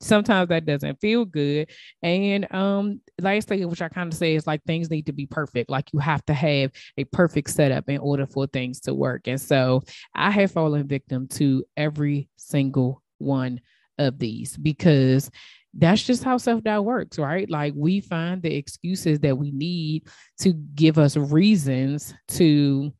sometimes 0.00 0.48
that 0.48 0.64
doesn't 0.64 1.00
feel 1.00 1.24
good. 1.24 1.70
And 2.02 2.52
um, 2.54 3.00
last 3.20 3.48
thing 3.48 3.68
which 3.68 3.82
I 3.82 3.88
kind 3.88 4.12
of 4.12 4.18
say 4.18 4.34
is 4.34 4.46
like 4.46 4.62
things 4.64 4.90
need 4.90 5.06
to 5.06 5.12
be 5.12 5.26
perfect. 5.26 5.70
Like 5.70 5.92
you 5.92 5.98
have 5.98 6.24
to 6.26 6.34
have 6.34 6.70
a 6.96 7.04
perfect 7.04 7.50
setup 7.50 7.88
in 7.88 7.98
order 7.98 8.26
for 8.26 8.46
things 8.46 8.80
to 8.80 8.94
work. 8.94 9.26
And 9.26 9.40
so 9.40 9.82
I 10.14 10.30
have 10.30 10.52
fallen 10.52 10.86
victim 10.86 11.28
to 11.28 11.64
every 11.76 12.28
single 12.36 13.02
one 13.18 13.60
of 13.98 14.18
these 14.18 14.56
because 14.56 15.30
that's 15.76 16.02
just 16.02 16.22
how 16.22 16.36
self 16.36 16.62
doubt 16.62 16.84
works, 16.84 17.18
right? 17.18 17.48
Like 17.50 17.74
we 17.76 18.00
find 18.00 18.42
the 18.42 18.54
excuses 18.54 19.20
that 19.20 19.36
we 19.36 19.50
need 19.50 20.04
to 20.40 20.52
give 20.52 20.98
us 20.98 21.16
reasons 21.16 22.14
to 22.28 22.92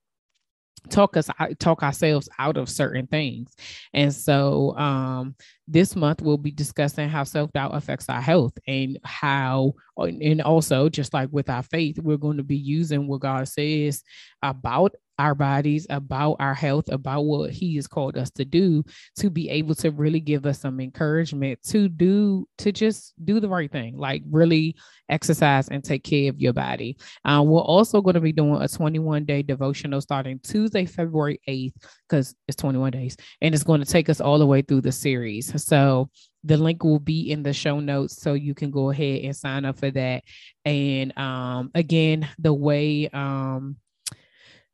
talk 0.90 1.16
us 1.16 1.30
talk 1.58 1.82
ourselves 1.82 2.28
out 2.38 2.58
of 2.58 2.68
certain 2.68 3.06
things 3.06 3.54
and 3.94 4.12
so 4.14 4.76
um 4.76 5.34
this 5.66 5.96
month 5.96 6.20
we'll 6.20 6.36
be 6.36 6.50
discussing 6.50 7.08
how 7.08 7.24
self-doubt 7.24 7.74
affects 7.74 8.10
our 8.10 8.20
health 8.20 8.52
and 8.66 8.98
how 9.02 9.72
and 9.96 10.42
also 10.42 10.88
just 10.88 11.14
like 11.14 11.28
with 11.30 11.48
our 11.48 11.62
faith 11.62 11.98
we're 12.02 12.16
going 12.16 12.36
to 12.36 12.42
be 12.42 12.56
using 12.56 13.06
what 13.06 13.20
god 13.20 13.46
says 13.46 14.02
about 14.42 14.94
our 15.18 15.34
bodies, 15.34 15.86
about 15.90 16.36
our 16.40 16.54
health, 16.54 16.90
about 16.90 17.22
what 17.22 17.50
He 17.50 17.76
has 17.76 17.86
called 17.86 18.16
us 18.16 18.30
to 18.32 18.44
do, 18.44 18.84
to 19.18 19.30
be 19.30 19.48
able 19.50 19.74
to 19.76 19.90
really 19.90 20.20
give 20.20 20.46
us 20.46 20.60
some 20.60 20.80
encouragement 20.80 21.60
to 21.68 21.88
do, 21.88 22.46
to 22.58 22.72
just 22.72 23.14
do 23.24 23.40
the 23.40 23.48
right 23.48 23.70
thing, 23.70 23.96
like 23.96 24.22
really 24.30 24.76
exercise 25.08 25.68
and 25.68 25.84
take 25.84 26.04
care 26.04 26.30
of 26.30 26.40
your 26.40 26.52
body. 26.52 26.96
Uh, 27.24 27.42
we're 27.44 27.60
also 27.60 28.00
going 28.00 28.14
to 28.14 28.20
be 28.20 28.32
doing 28.32 28.60
a 28.60 28.68
21 28.68 29.24
day 29.24 29.42
devotional 29.42 30.00
starting 30.00 30.40
Tuesday, 30.40 30.84
February 30.84 31.40
8th, 31.48 31.74
because 32.08 32.34
it's 32.48 32.56
21 32.56 32.90
days, 32.90 33.16
and 33.40 33.54
it's 33.54 33.64
going 33.64 33.80
to 33.80 33.86
take 33.86 34.08
us 34.08 34.20
all 34.20 34.38
the 34.38 34.46
way 34.46 34.62
through 34.62 34.80
the 34.80 34.92
series. 34.92 35.52
So, 35.64 36.10
the 36.44 36.56
link 36.56 36.84
will 36.84 37.00
be 37.00 37.30
in 37.30 37.42
the 37.42 37.52
show 37.52 37.80
notes 37.80 38.20
so 38.20 38.34
you 38.34 38.54
can 38.54 38.70
go 38.70 38.90
ahead 38.90 39.24
and 39.24 39.34
sign 39.34 39.64
up 39.64 39.78
for 39.78 39.90
that. 39.90 40.22
And 40.64 41.16
um, 41.18 41.70
again 41.74 42.28
the 42.38 42.52
way 42.52 43.08
um, 43.08 43.76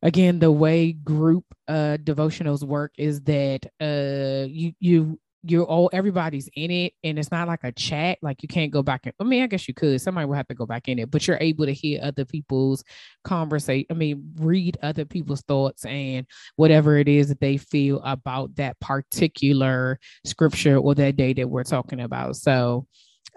again 0.03 0.39
the 0.39 0.51
way 0.51 0.93
group 0.93 1.45
uh 1.69 1.99
devotionals 2.03 2.65
work 2.65 2.93
is 2.99 3.21
that 3.23 3.67
uh 3.81 4.47
you 4.49 4.73
you 4.81 5.19
you're 5.43 5.65
all 5.65 5.89
everybody's 5.93 6.49
in 6.55 6.71
it 6.71 6.93
and 7.03 7.19
it's 7.19 7.31
not 7.31 7.49
like 7.49 7.65
a 7.65 7.73
chat 7.73 8.19
like 8.21 8.43
you 8.43 8.49
can't 8.49 8.71
go 8.71 8.83
back 8.83 9.01
and 9.05 9.15
i 9.21 9.25
mean 9.25 9.43
i 9.43 9.47
guess 9.47 9.67
you 9.67 9.73
could 9.73 10.01
somebody 10.01 10.27
will 10.27 10.35
have 10.35 10.47
to 10.47 10.55
go 10.55 10.67
back 10.67 10.87
in 10.89 10.99
it 10.99 11.11
but 11.11 11.27
you're 11.27 11.39
able 11.41 11.65
to 11.65 11.73
hear 11.73 11.99
other 12.03 12.25
people's 12.25 12.85
conversation 13.25 13.87
i 13.91 13.95
mean 13.95 14.23
read 14.37 14.77
other 14.83 15.05
people's 15.05 15.43
thoughts 15.43 15.85
and 15.87 16.27
whatever 16.57 16.99
it 16.99 17.09
is 17.09 17.29
that 17.29 17.41
they 17.41 17.57
feel 17.57 18.01
about 18.05 18.55
that 18.57 18.79
particular 18.81 19.99
scripture 20.25 20.77
or 20.77 20.95
that 20.95 21.17
day 21.17 21.33
that 21.33 21.49
we're 21.49 21.65
talking 21.65 22.01
about 22.01 22.37
so 22.37 22.87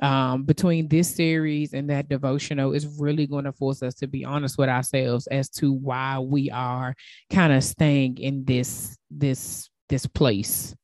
um, 0.02 0.44
between 0.44 0.88
this 0.88 1.14
series 1.14 1.74
and 1.74 1.90
that 1.90 2.10
devotional 2.10 2.74
is 2.74 2.88
really 3.00 3.28
going 3.28 3.46
to 3.46 3.54
force 3.54 3.82
us 3.84 3.94
to 3.96 4.08
be 4.08 4.26
honest 4.26 4.58
with 4.58 4.68
ourselves 4.68 5.28
as 5.28 5.50
to 5.50 5.72
why 5.72 6.20
we 6.20 6.50
are 6.50 6.96
kind 7.30 7.54
of 7.54 7.64
staying 7.64 8.18
in 8.18 8.44
this 8.44 8.98
this 9.12 9.70
this 9.90 10.08
place. 10.08 10.76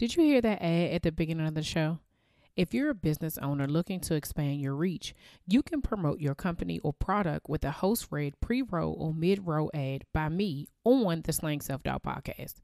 Did 0.00 0.16
you 0.16 0.22
hear 0.22 0.40
that 0.40 0.62
ad 0.62 0.92
at 0.92 1.02
the 1.02 1.12
beginning 1.12 1.46
of 1.46 1.52
the 1.52 1.62
show? 1.62 1.98
If 2.56 2.72
you're 2.72 2.88
a 2.88 2.94
business 2.94 3.36
owner 3.36 3.68
looking 3.68 4.00
to 4.00 4.14
expand 4.14 4.58
your 4.58 4.74
reach, 4.74 5.14
you 5.46 5.62
can 5.62 5.82
promote 5.82 6.20
your 6.20 6.34
company 6.34 6.78
or 6.78 6.94
product 6.94 7.50
with 7.50 7.62
a 7.64 7.70
host 7.70 8.06
read 8.10 8.40
pre 8.40 8.62
roll 8.62 8.94
or 8.98 9.12
mid 9.12 9.46
roll 9.46 9.70
ad 9.74 10.06
by 10.14 10.30
me 10.30 10.68
on 10.84 11.20
the 11.20 11.34
Slaying 11.34 11.60
Self 11.60 11.82
Doubt 11.82 12.02
podcast. 12.02 12.54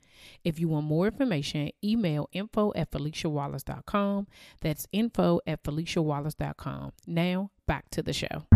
If 0.44 0.58
you 0.58 0.68
want 0.68 0.86
more 0.86 1.08
information, 1.08 1.72
email 1.84 2.30
info 2.32 2.72
at 2.74 2.90
FeliciaWallace.com. 2.90 4.28
That's 4.62 4.88
info 4.92 5.40
at 5.46 5.62
FeliciaWallace.com. 5.62 6.92
Now, 7.06 7.50
back 7.66 7.90
to 7.90 8.02
the 8.02 8.14
show. 8.14 8.46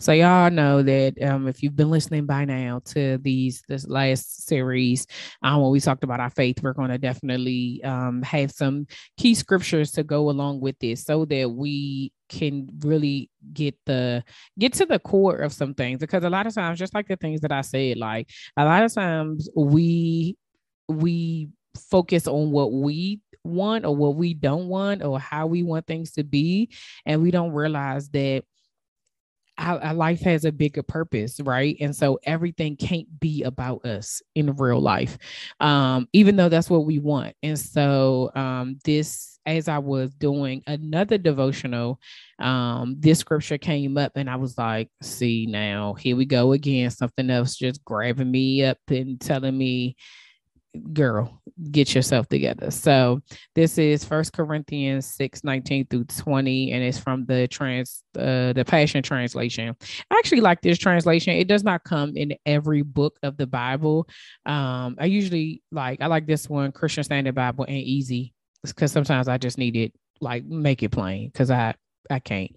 So 0.00 0.12
y'all 0.12 0.50
know 0.50 0.82
that 0.82 1.22
um, 1.22 1.46
if 1.46 1.62
you've 1.62 1.76
been 1.76 1.90
listening 1.90 2.24
by 2.24 2.46
now 2.46 2.80
to 2.86 3.18
these 3.18 3.62
this 3.68 3.86
last 3.86 4.46
series, 4.46 5.06
um, 5.42 5.60
when 5.60 5.70
we 5.70 5.78
talked 5.78 6.04
about 6.04 6.20
our 6.20 6.30
faith, 6.30 6.62
we're 6.62 6.72
going 6.72 6.88
to 6.88 6.96
definitely 6.96 7.84
um, 7.84 8.22
have 8.22 8.50
some 8.50 8.86
key 9.18 9.34
scriptures 9.34 9.92
to 9.92 10.02
go 10.02 10.30
along 10.30 10.62
with 10.62 10.78
this, 10.78 11.04
so 11.04 11.26
that 11.26 11.50
we 11.50 12.12
can 12.30 12.70
really 12.80 13.28
get 13.52 13.76
the 13.84 14.24
get 14.58 14.72
to 14.72 14.86
the 14.86 14.98
core 14.98 15.36
of 15.36 15.52
some 15.52 15.74
things. 15.74 16.00
Because 16.00 16.24
a 16.24 16.30
lot 16.30 16.46
of 16.46 16.54
times, 16.54 16.78
just 16.78 16.94
like 16.94 17.06
the 17.06 17.16
things 17.16 17.42
that 17.42 17.52
I 17.52 17.60
said, 17.60 17.98
like 17.98 18.30
a 18.56 18.64
lot 18.64 18.82
of 18.82 18.94
times 18.94 19.50
we 19.54 20.34
we 20.88 21.50
focus 21.90 22.26
on 22.26 22.52
what 22.52 22.72
we 22.72 23.20
want 23.44 23.84
or 23.84 23.94
what 23.94 24.16
we 24.16 24.32
don't 24.32 24.68
want 24.68 25.02
or 25.02 25.20
how 25.20 25.46
we 25.46 25.62
want 25.62 25.86
things 25.86 26.12
to 26.12 26.24
be 26.24 26.70
and 27.06 27.22
we 27.22 27.30
don't 27.30 27.52
realize 27.52 28.08
that 28.10 28.44
our, 29.60 29.78
our, 29.80 29.94
life 29.94 30.20
has 30.22 30.44
a 30.44 30.52
bigger 30.52 30.82
purpose, 30.82 31.38
right? 31.40 31.76
And 31.80 31.94
so 31.94 32.18
everything 32.24 32.76
can't 32.76 33.20
be 33.20 33.42
about 33.42 33.84
us 33.84 34.22
in 34.34 34.54
real 34.56 34.80
life, 34.80 35.18
um, 35.60 36.08
even 36.12 36.36
though 36.36 36.48
that's 36.48 36.70
what 36.70 36.86
we 36.86 36.98
want. 36.98 37.36
And 37.42 37.58
so 37.58 38.30
um, 38.34 38.78
this, 38.84 39.38
as 39.46 39.68
I 39.68 39.78
was 39.78 40.14
doing 40.14 40.62
another 40.66 41.18
devotional, 41.18 42.00
um, 42.38 42.96
this 42.98 43.18
scripture 43.18 43.58
came 43.58 43.98
up, 43.98 44.12
and 44.16 44.28
I 44.30 44.36
was 44.36 44.56
like, 44.56 44.88
"See 45.02 45.46
now, 45.46 45.94
here 45.94 46.16
we 46.16 46.24
go 46.24 46.52
again. 46.52 46.90
Something 46.90 47.30
else 47.30 47.56
just 47.56 47.84
grabbing 47.84 48.30
me 48.30 48.64
up 48.64 48.78
and 48.88 49.20
telling 49.20 49.56
me." 49.56 49.96
Girl 50.92 51.40
get 51.70 51.94
yourself 51.94 52.28
together. 52.28 52.70
So 52.70 53.20
this 53.54 53.76
is 53.78 54.04
first 54.04 54.32
corinthians 54.32 55.06
6 55.14 55.44
19 55.44 55.86
through 55.86 56.04
20 56.04 56.72
and 56.72 56.82
it's 56.82 56.98
from 56.98 57.26
the 57.26 57.48
trans 57.48 58.02
uh, 58.16 58.52
the 58.52 58.64
passion 58.66 59.02
translation. 59.02 59.74
I 60.10 60.14
actually 60.18 60.40
like 60.40 60.60
this 60.60 60.78
translation. 60.78 61.34
It 61.34 61.48
does 61.48 61.64
not 61.64 61.84
come 61.84 62.16
in 62.16 62.34
every 62.46 62.82
book 62.82 63.18
of 63.22 63.36
the 63.36 63.46
bible. 63.46 64.08
Um 64.46 64.96
i 64.98 65.06
usually 65.06 65.62
like 65.72 66.00
i 66.00 66.06
like 66.06 66.26
this 66.26 66.48
one 66.48 66.72
christian 66.72 67.04
standard 67.04 67.34
bible 67.34 67.64
and 67.64 67.76
easy 67.76 68.32
because 68.62 68.92
sometimes 68.92 69.28
i 69.28 69.38
just 69.38 69.58
need 69.58 69.76
it 69.76 69.92
like 70.20 70.44
make 70.44 70.82
it 70.82 70.90
plain 70.90 71.28
because 71.28 71.50
i 71.50 71.74
I 72.08 72.18
can't. 72.18 72.50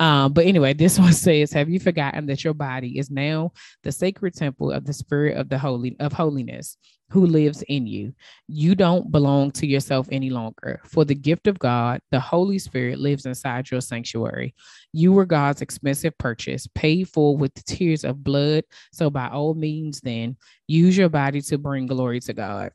Um, 0.00 0.32
but 0.32 0.46
anyway, 0.46 0.74
this 0.74 0.98
one 0.98 1.12
says, 1.12 1.52
Have 1.52 1.68
you 1.68 1.78
forgotten 1.80 2.26
that 2.26 2.44
your 2.44 2.54
body 2.54 2.98
is 2.98 3.10
now 3.10 3.52
the 3.82 3.92
sacred 3.92 4.34
temple 4.34 4.70
of 4.70 4.84
the 4.84 4.92
spirit 4.92 5.36
of 5.36 5.48
the 5.48 5.58
holy 5.58 5.96
of 6.00 6.12
holiness 6.12 6.76
who 7.10 7.26
lives 7.26 7.62
in 7.68 7.86
you? 7.86 8.14
You 8.48 8.74
don't 8.74 9.10
belong 9.10 9.50
to 9.52 9.66
yourself 9.66 10.08
any 10.10 10.30
longer. 10.30 10.80
For 10.84 11.04
the 11.04 11.14
gift 11.14 11.46
of 11.46 11.58
God, 11.58 12.00
the 12.10 12.20
Holy 12.20 12.58
Spirit 12.58 12.98
lives 12.98 13.26
inside 13.26 13.70
your 13.70 13.80
sanctuary. 13.80 14.54
You 14.92 15.12
were 15.12 15.26
God's 15.26 15.62
expensive 15.62 16.16
purchase, 16.18 16.66
paid 16.74 17.08
for 17.08 17.36
with 17.36 17.54
the 17.54 17.62
tears 17.62 18.04
of 18.04 18.24
blood. 18.24 18.64
So 18.92 19.10
by 19.10 19.28
all 19.28 19.54
means, 19.54 20.00
then 20.00 20.36
use 20.66 20.96
your 20.96 21.08
body 21.08 21.40
to 21.42 21.58
bring 21.58 21.86
glory 21.86 22.20
to 22.20 22.32
God 22.32 22.72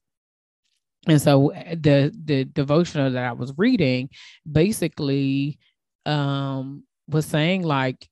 and 1.07 1.21
so 1.21 1.51
the 1.53 2.13
the 2.23 2.45
devotional 2.45 3.11
that 3.11 3.25
I 3.25 3.33
was 3.33 3.53
reading 3.57 4.09
basically 4.49 5.59
um 6.05 6.83
was 7.07 7.25
saying 7.25 7.63
like 7.63 8.07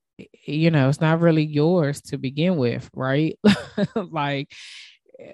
you 0.45 0.69
know 0.71 0.89
it's 0.89 1.01
not 1.01 1.19
really 1.19 1.43
yours 1.43 2.01
to 2.01 2.17
begin 2.17 2.57
with 2.57 2.89
right? 2.93 3.37
Like 3.95 4.51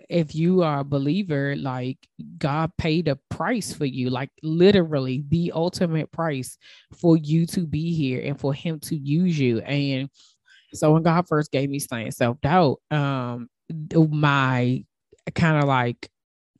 if 0.10 0.36
you 0.36 0.64
are 0.64 0.80
a 0.80 0.84
believer 0.84 1.56
like 1.56 1.98
god 2.38 2.72
paid 2.78 3.08
a 3.08 3.16
price 3.30 3.74
for 3.74 3.86
you 3.86 4.10
like 4.10 4.30
literally 4.44 5.24
the 5.30 5.52
ultimate 5.56 6.12
price 6.12 6.58
for 6.94 7.18
you 7.18 7.46
to 7.46 7.66
be 7.66 7.94
here 7.94 8.22
and 8.26 8.40
for 8.40 8.54
him 8.54 8.80
to 8.80 8.96
use 8.98 9.40
you. 9.40 9.60
And 9.60 10.10
so 10.74 10.94
when 10.94 11.04
god 11.04 11.28
first 11.28 11.52
gave 11.52 11.70
me 11.70 11.80
slaying 11.80 12.12
self-doubt 12.12 12.80
um 12.92 13.50
my 14.10 14.84
kind 15.36 15.58
of 15.58 15.66
like 15.66 16.10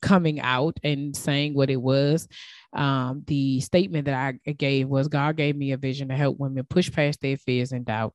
coming 0.01 0.39
out 0.39 0.77
and 0.84 1.16
saying 1.16 1.54
what 1.54 1.70
it 1.70 1.82
was 1.82 2.27
um, 2.74 3.24
the 3.27 3.60
statement 3.62 4.06
that 4.06 4.36
I 4.46 4.51
gave 4.51 4.88
was 4.88 5.08
God 5.08 5.38
gave 5.38 5.56
me 5.56 5.72
a 5.72 5.77
vision 5.77 6.10
to 6.10 6.16
help 6.16 6.39
women 6.39 6.66
push 6.70 6.92
past 6.92 7.22
their 7.22 7.38
fears 7.38 7.72
and 7.72 7.86
doubt. 7.86 8.13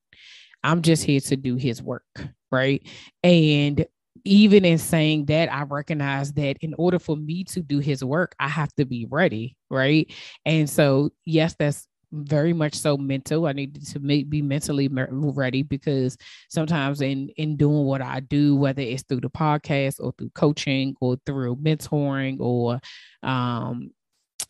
I'm 0.62 0.83
just 0.83 1.05
here 1.05 1.21
to 1.21 1.37
do 1.37 1.57
his 1.57 1.83
work, 1.83 2.05
right? 2.51 2.87
And 3.23 3.85
even 4.25 4.65
in 4.65 4.79
saying 4.79 5.25
that, 5.27 5.53
I 5.53 5.62
recognize 5.62 6.33
that 6.35 6.59
in 6.61 6.75
order 6.79 6.99
for 6.99 7.17
me 7.17 7.45
to 7.45 7.61
do 7.61 7.81
his 7.81 8.05
work, 8.05 8.37
I 8.39 8.49
have 8.49 8.73
to 8.75 8.85
be 8.85 9.07
ready, 9.11 9.57
right? 9.69 10.09
And 10.47 10.71
so, 10.71 11.11
yes, 11.25 11.57
that's 11.59 11.89
very 12.12 12.52
much 12.52 12.75
so 12.75 12.97
mental. 12.97 13.47
I 13.47 13.52
needed 13.52 13.87
to 13.88 13.99
be 13.99 14.42
mentally 14.42 14.88
ready 14.90 15.62
because 15.62 16.16
sometimes 16.49 17.00
in 17.00 17.31
in 17.37 17.57
doing 17.57 17.85
what 17.85 18.02
I 18.02 18.21
do, 18.21 18.54
whether 18.57 18.83
it's 18.83 19.02
through 19.02 19.23
the 19.23 19.31
podcast 19.31 19.97
or 19.99 20.12
through 20.16 20.31
coaching 20.35 20.95
or 21.00 21.16
through 21.26 21.57
mentoring 21.57 22.38
or 22.40 22.81
um, 23.23 23.90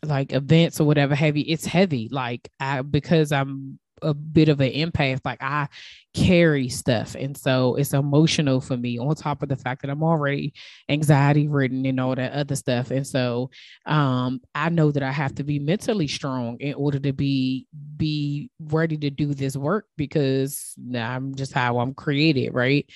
like 0.03 0.33
events 0.33 0.79
or 0.79 0.85
whatever 0.85 1.15
heavy 1.15 1.41
it's 1.41 1.65
heavy 1.65 2.09
like 2.11 2.49
i 2.59 2.81
because 2.81 3.31
i'm 3.31 3.79
a 4.03 4.13
bit 4.13 4.49
of 4.49 4.59
an 4.59 4.71
empath 4.71 5.21
like 5.25 5.41
i 5.41 5.67
carry 6.13 6.69
stuff. 6.69 7.15
And 7.15 7.35
so 7.35 7.75
it's 7.75 7.93
emotional 7.93 8.61
for 8.61 8.77
me 8.77 8.99
on 8.99 9.15
top 9.15 9.41
of 9.41 9.49
the 9.49 9.55
fact 9.55 9.81
that 9.81 9.89
i'm 9.89 10.03
already 10.03 10.53
anxiety 10.87 11.47
ridden 11.47 11.85
and 11.85 11.99
all 11.99 12.15
that 12.15 12.33
other 12.33 12.55
stuff. 12.55 12.91
And 12.91 13.05
so 13.05 13.49
um 13.85 14.41
i 14.53 14.69
know 14.69 14.91
that 14.91 15.03
i 15.03 15.11
have 15.11 15.35
to 15.35 15.43
be 15.43 15.59
mentally 15.59 16.07
strong 16.07 16.57
in 16.59 16.73
order 16.75 16.99
to 16.99 17.13
be 17.13 17.67
be 17.97 18.49
ready 18.59 18.97
to 18.97 19.09
do 19.09 19.33
this 19.33 19.57
work 19.57 19.85
because 19.97 20.75
i'm 20.95 21.35
just 21.35 21.53
how 21.53 21.79
i'm 21.79 21.93
created 21.93 22.53
right? 22.53 22.87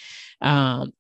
Um 0.42 0.94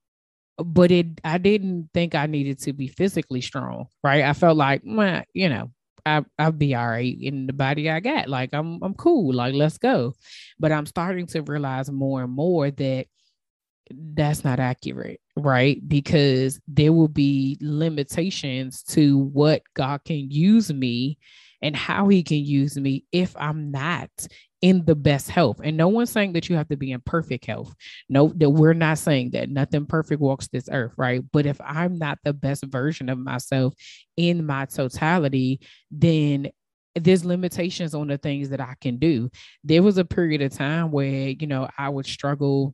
but 0.57 0.89
it 0.91 1.21
i 1.23 1.37
didn't 1.37 1.89
think 1.93 2.15
i 2.15 2.25
needed 2.25 2.57
to 2.59 2.73
be 2.73 2.87
physically 2.87 3.41
strong 3.41 3.87
right? 4.03 4.23
I 4.23 4.33
felt 4.33 4.57
like 4.57 4.81
well, 4.83 5.23
you 5.33 5.49
know 5.49 5.71
I 6.07 6.23
I'll 6.39 6.51
be 6.51 6.75
all 6.75 6.87
right 6.87 7.17
in 7.19 7.47
the 7.47 7.53
body 7.53 7.89
I 7.89 7.99
got. 7.99 8.29
Like 8.29 8.53
I'm 8.53 8.81
I'm 8.81 8.93
cool. 8.93 9.33
Like 9.33 9.53
let's 9.53 9.77
go. 9.77 10.13
But 10.59 10.71
I'm 10.71 10.85
starting 10.85 11.27
to 11.27 11.41
realize 11.41 11.91
more 11.91 12.23
and 12.23 12.31
more 12.31 12.71
that 12.71 13.07
that's 13.91 14.43
not 14.43 14.59
accurate, 14.59 15.21
right? 15.35 15.81
Because 15.87 16.59
there 16.67 16.93
will 16.93 17.07
be 17.07 17.57
limitations 17.61 18.83
to 18.83 19.17
what 19.17 19.61
God 19.73 20.03
can 20.03 20.29
use 20.29 20.71
me 20.71 21.17
and 21.61 21.75
how 21.75 22.07
he 22.07 22.23
can 22.23 22.43
use 22.43 22.77
me 22.77 23.05
if 23.11 23.35
I'm 23.37 23.71
not 23.71 24.09
in 24.61 24.85
the 24.85 24.95
best 24.95 25.29
health. 25.29 25.61
And 25.63 25.77
no 25.77 25.87
one's 25.87 26.09
saying 26.09 26.33
that 26.33 26.49
you 26.49 26.55
have 26.55 26.67
to 26.69 26.77
be 26.77 26.91
in 26.91 27.01
perfect 27.01 27.45
health. 27.45 27.73
No, 28.09 28.29
that 28.35 28.49
we're 28.49 28.73
not 28.73 28.97
saying 28.97 29.31
that 29.31 29.49
nothing 29.49 29.85
perfect 29.85 30.19
walks 30.19 30.47
this 30.47 30.69
earth, 30.71 30.93
right? 30.97 31.21
But 31.31 31.45
if 31.45 31.59
I'm 31.61 31.97
not 31.97 32.19
the 32.23 32.33
best 32.33 32.63
version 32.63 33.09
of 33.09 33.19
myself 33.19 33.73
in 34.15 34.45
my 34.45 34.65
totality, 34.65 35.59
then 35.91 36.49
there's 36.95 37.25
limitations 37.25 37.93
on 37.93 38.07
the 38.07 38.17
things 38.17 38.49
that 38.49 38.59
I 38.59 38.73
can 38.81 38.97
do. 38.97 39.29
There 39.63 39.83
was 39.83 39.99
a 39.99 40.05
period 40.05 40.41
of 40.41 40.53
time 40.53 40.91
where, 40.91 41.29
you 41.29 41.45
know, 41.45 41.69
I 41.77 41.89
would 41.89 42.07
struggle 42.07 42.73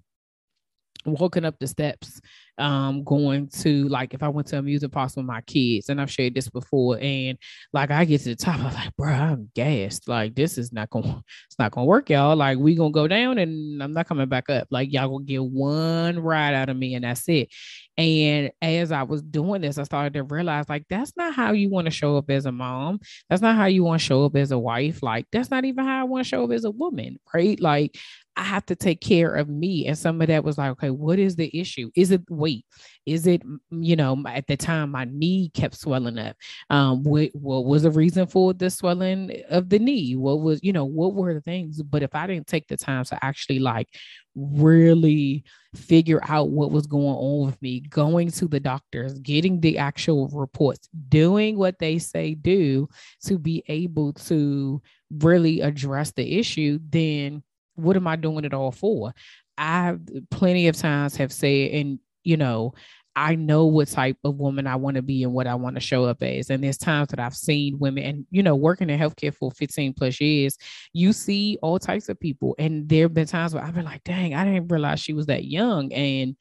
walking 1.05 1.43
up 1.43 1.59
the 1.59 1.67
steps 1.67 2.21
um 2.57 3.03
going 3.03 3.47
to 3.47 3.87
like 3.87 4.13
if 4.13 4.21
I 4.21 4.29
went 4.29 4.47
to 4.47 4.59
a 4.59 4.61
music 4.61 4.91
party 4.91 5.13
with 5.17 5.25
my 5.25 5.41
kids 5.41 5.89
and 5.89 5.99
I've 5.99 6.11
shared 6.11 6.35
this 6.35 6.49
before 6.49 6.99
and 7.01 7.37
like 7.73 7.89
I 7.91 8.05
get 8.05 8.21
to 8.21 8.29
the 8.29 8.35
top 8.35 8.59
I'm 8.59 8.73
like 8.73 8.95
bro 8.95 9.11
I'm 9.11 9.49
gassed. 9.55 10.07
Like 10.07 10.35
this 10.35 10.57
is 10.57 10.71
not 10.71 10.89
gonna 10.89 11.23
it's 11.47 11.57
not 11.59 11.71
gonna 11.71 11.85
work 11.85 12.09
y'all. 12.09 12.35
Like 12.35 12.57
we 12.57 12.75
gonna 12.75 12.91
go 12.91 13.07
down 13.07 13.37
and 13.37 13.81
I'm 13.81 13.93
not 13.93 14.07
coming 14.07 14.29
back 14.29 14.49
up. 14.49 14.67
Like 14.71 14.93
y'all 14.93 15.09
gonna 15.09 15.25
get 15.25 15.43
one 15.43 16.19
ride 16.19 16.53
out 16.53 16.69
of 16.69 16.77
me 16.77 16.95
and 16.95 17.03
that's 17.03 17.27
it. 17.27 17.49
And 17.97 18.51
as 18.61 18.91
I 18.91 19.03
was 19.03 19.21
doing 19.21 19.61
this 19.61 19.77
I 19.77 19.83
started 19.83 20.13
to 20.13 20.23
realize 20.23 20.69
like 20.69 20.85
that's 20.89 21.13
not 21.17 21.33
how 21.33 21.51
you 21.53 21.69
want 21.69 21.85
to 21.85 21.91
show 21.91 22.17
up 22.17 22.29
as 22.29 22.45
a 22.45 22.51
mom. 22.51 22.99
That's 23.29 23.41
not 23.41 23.55
how 23.55 23.65
you 23.65 23.83
want 23.83 24.01
to 24.01 24.05
show 24.05 24.25
up 24.25 24.35
as 24.35 24.51
a 24.51 24.59
wife. 24.59 25.01
Like 25.01 25.25
that's 25.31 25.49
not 25.49 25.65
even 25.65 25.85
how 25.85 26.01
I 26.01 26.03
want 26.03 26.25
to 26.25 26.29
show 26.29 26.43
up 26.43 26.51
as 26.51 26.65
a 26.65 26.71
woman 26.71 27.17
right? 27.33 27.59
Like 27.59 27.97
I 28.35 28.43
have 28.43 28.65
to 28.67 28.75
take 28.75 28.99
care 28.99 29.35
of 29.35 29.47
me. 29.47 29.87
And 29.87 29.97
some 29.97 30.21
of 30.21 30.27
that 30.27 30.43
was 30.43 30.57
like, 30.57 30.71
okay, 30.71 30.89
what 30.89 31.19
is 31.19 31.35
the 31.35 31.55
issue? 31.57 31.91
Is 31.95 32.11
it 32.11 32.21
weight? 32.29 32.65
Is 33.05 33.27
it, 33.27 33.43
you 33.69 33.95
know, 33.95 34.23
at 34.27 34.47
the 34.47 34.57
time 34.57 34.91
my 34.91 35.05
knee 35.05 35.51
kept 35.53 35.75
swelling 35.75 36.17
up? 36.17 36.35
Um, 36.69 37.03
what, 37.03 37.29
what 37.33 37.65
was 37.65 37.83
the 37.83 37.91
reason 37.91 38.25
for 38.25 38.53
the 38.53 38.69
swelling 38.69 39.43
of 39.49 39.69
the 39.69 39.79
knee? 39.79 40.15
What 40.15 40.41
was, 40.41 40.59
you 40.63 40.73
know, 40.73 40.85
what 40.85 41.13
were 41.13 41.33
the 41.33 41.41
things? 41.41 41.81
But 41.83 42.01
if 42.01 42.15
I 42.15 42.25
didn't 42.25 42.47
take 42.47 42.67
the 42.67 42.77
time 42.77 43.03
to 43.05 43.23
actually 43.23 43.59
like 43.59 43.89
really 44.35 45.43
figure 45.75 46.21
out 46.27 46.49
what 46.49 46.71
was 46.71 46.87
going 46.87 47.05
on 47.05 47.45
with 47.45 47.61
me, 47.61 47.81
going 47.81 48.31
to 48.31 48.47
the 48.47 48.59
doctors, 48.59 49.19
getting 49.19 49.59
the 49.59 49.77
actual 49.77 50.27
reports, 50.29 50.89
doing 51.09 51.57
what 51.57 51.77
they 51.79 51.99
say 51.99 52.33
do 52.33 52.87
to 53.25 53.37
be 53.37 53.63
able 53.67 54.13
to 54.13 54.81
really 55.19 55.61
address 55.61 56.11
the 56.11 56.39
issue, 56.39 56.79
then 56.89 57.43
what 57.75 57.95
am 57.95 58.07
I 58.07 58.15
doing 58.15 58.45
it 58.45 58.53
all 58.53 58.71
for? 58.71 59.13
I 59.57 59.95
plenty 60.31 60.67
of 60.67 60.75
times 60.75 61.15
have 61.17 61.31
said, 61.31 61.71
and 61.71 61.99
you 62.23 62.37
know, 62.37 62.73
I 63.15 63.35
know 63.35 63.65
what 63.65 63.89
type 63.89 64.17
of 64.23 64.37
woman 64.37 64.65
I 64.65 64.75
want 64.75 64.95
to 64.95 65.01
be 65.01 65.23
and 65.23 65.33
what 65.33 65.45
I 65.45 65.55
want 65.55 65.75
to 65.75 65.81
show 65.81 66.05
up 66.05 66.23
as. 66.23 66.49
And 66.49 66.63
there's 66.63 66.77
times 66.77 67.09
that 67.09 67.19
I've 67.19 67.35
seen 67.35 67.77
women, 67.77 68.03
and 68.03 68.25
you 68.31 68.41
know, 68.41 68.55
working 68.55 68.89
in 68.89 68.99
healthcare 68.99 69.33
for 69.33 69.51
15 69.51 69.93
plus 69.93 70.19
years, 70.19 70.57
you 70.93 71.13
see 71.13 71.57
all 71.61 71.77
types 71.77 72.09
of 72.09 72.19
people. 72.19 72.55
And 72.57 72.89
there 72.89 73.03
have 73.03 73.13
been 73.13 73.27
times 73.27 73.53
where 73.53 73.63
I've 73.63 73.75
been 73.75 73.85
like, 73.85 74.03
dang, 74.03 74.33
I 74.33 74.45
didn't 74.45 74.71
realize 74.71 74.99
she 74.99 75.13
was 75.13 75.27
that 75.27 75.45
young. 75.45 75.93
And 75.93 76.35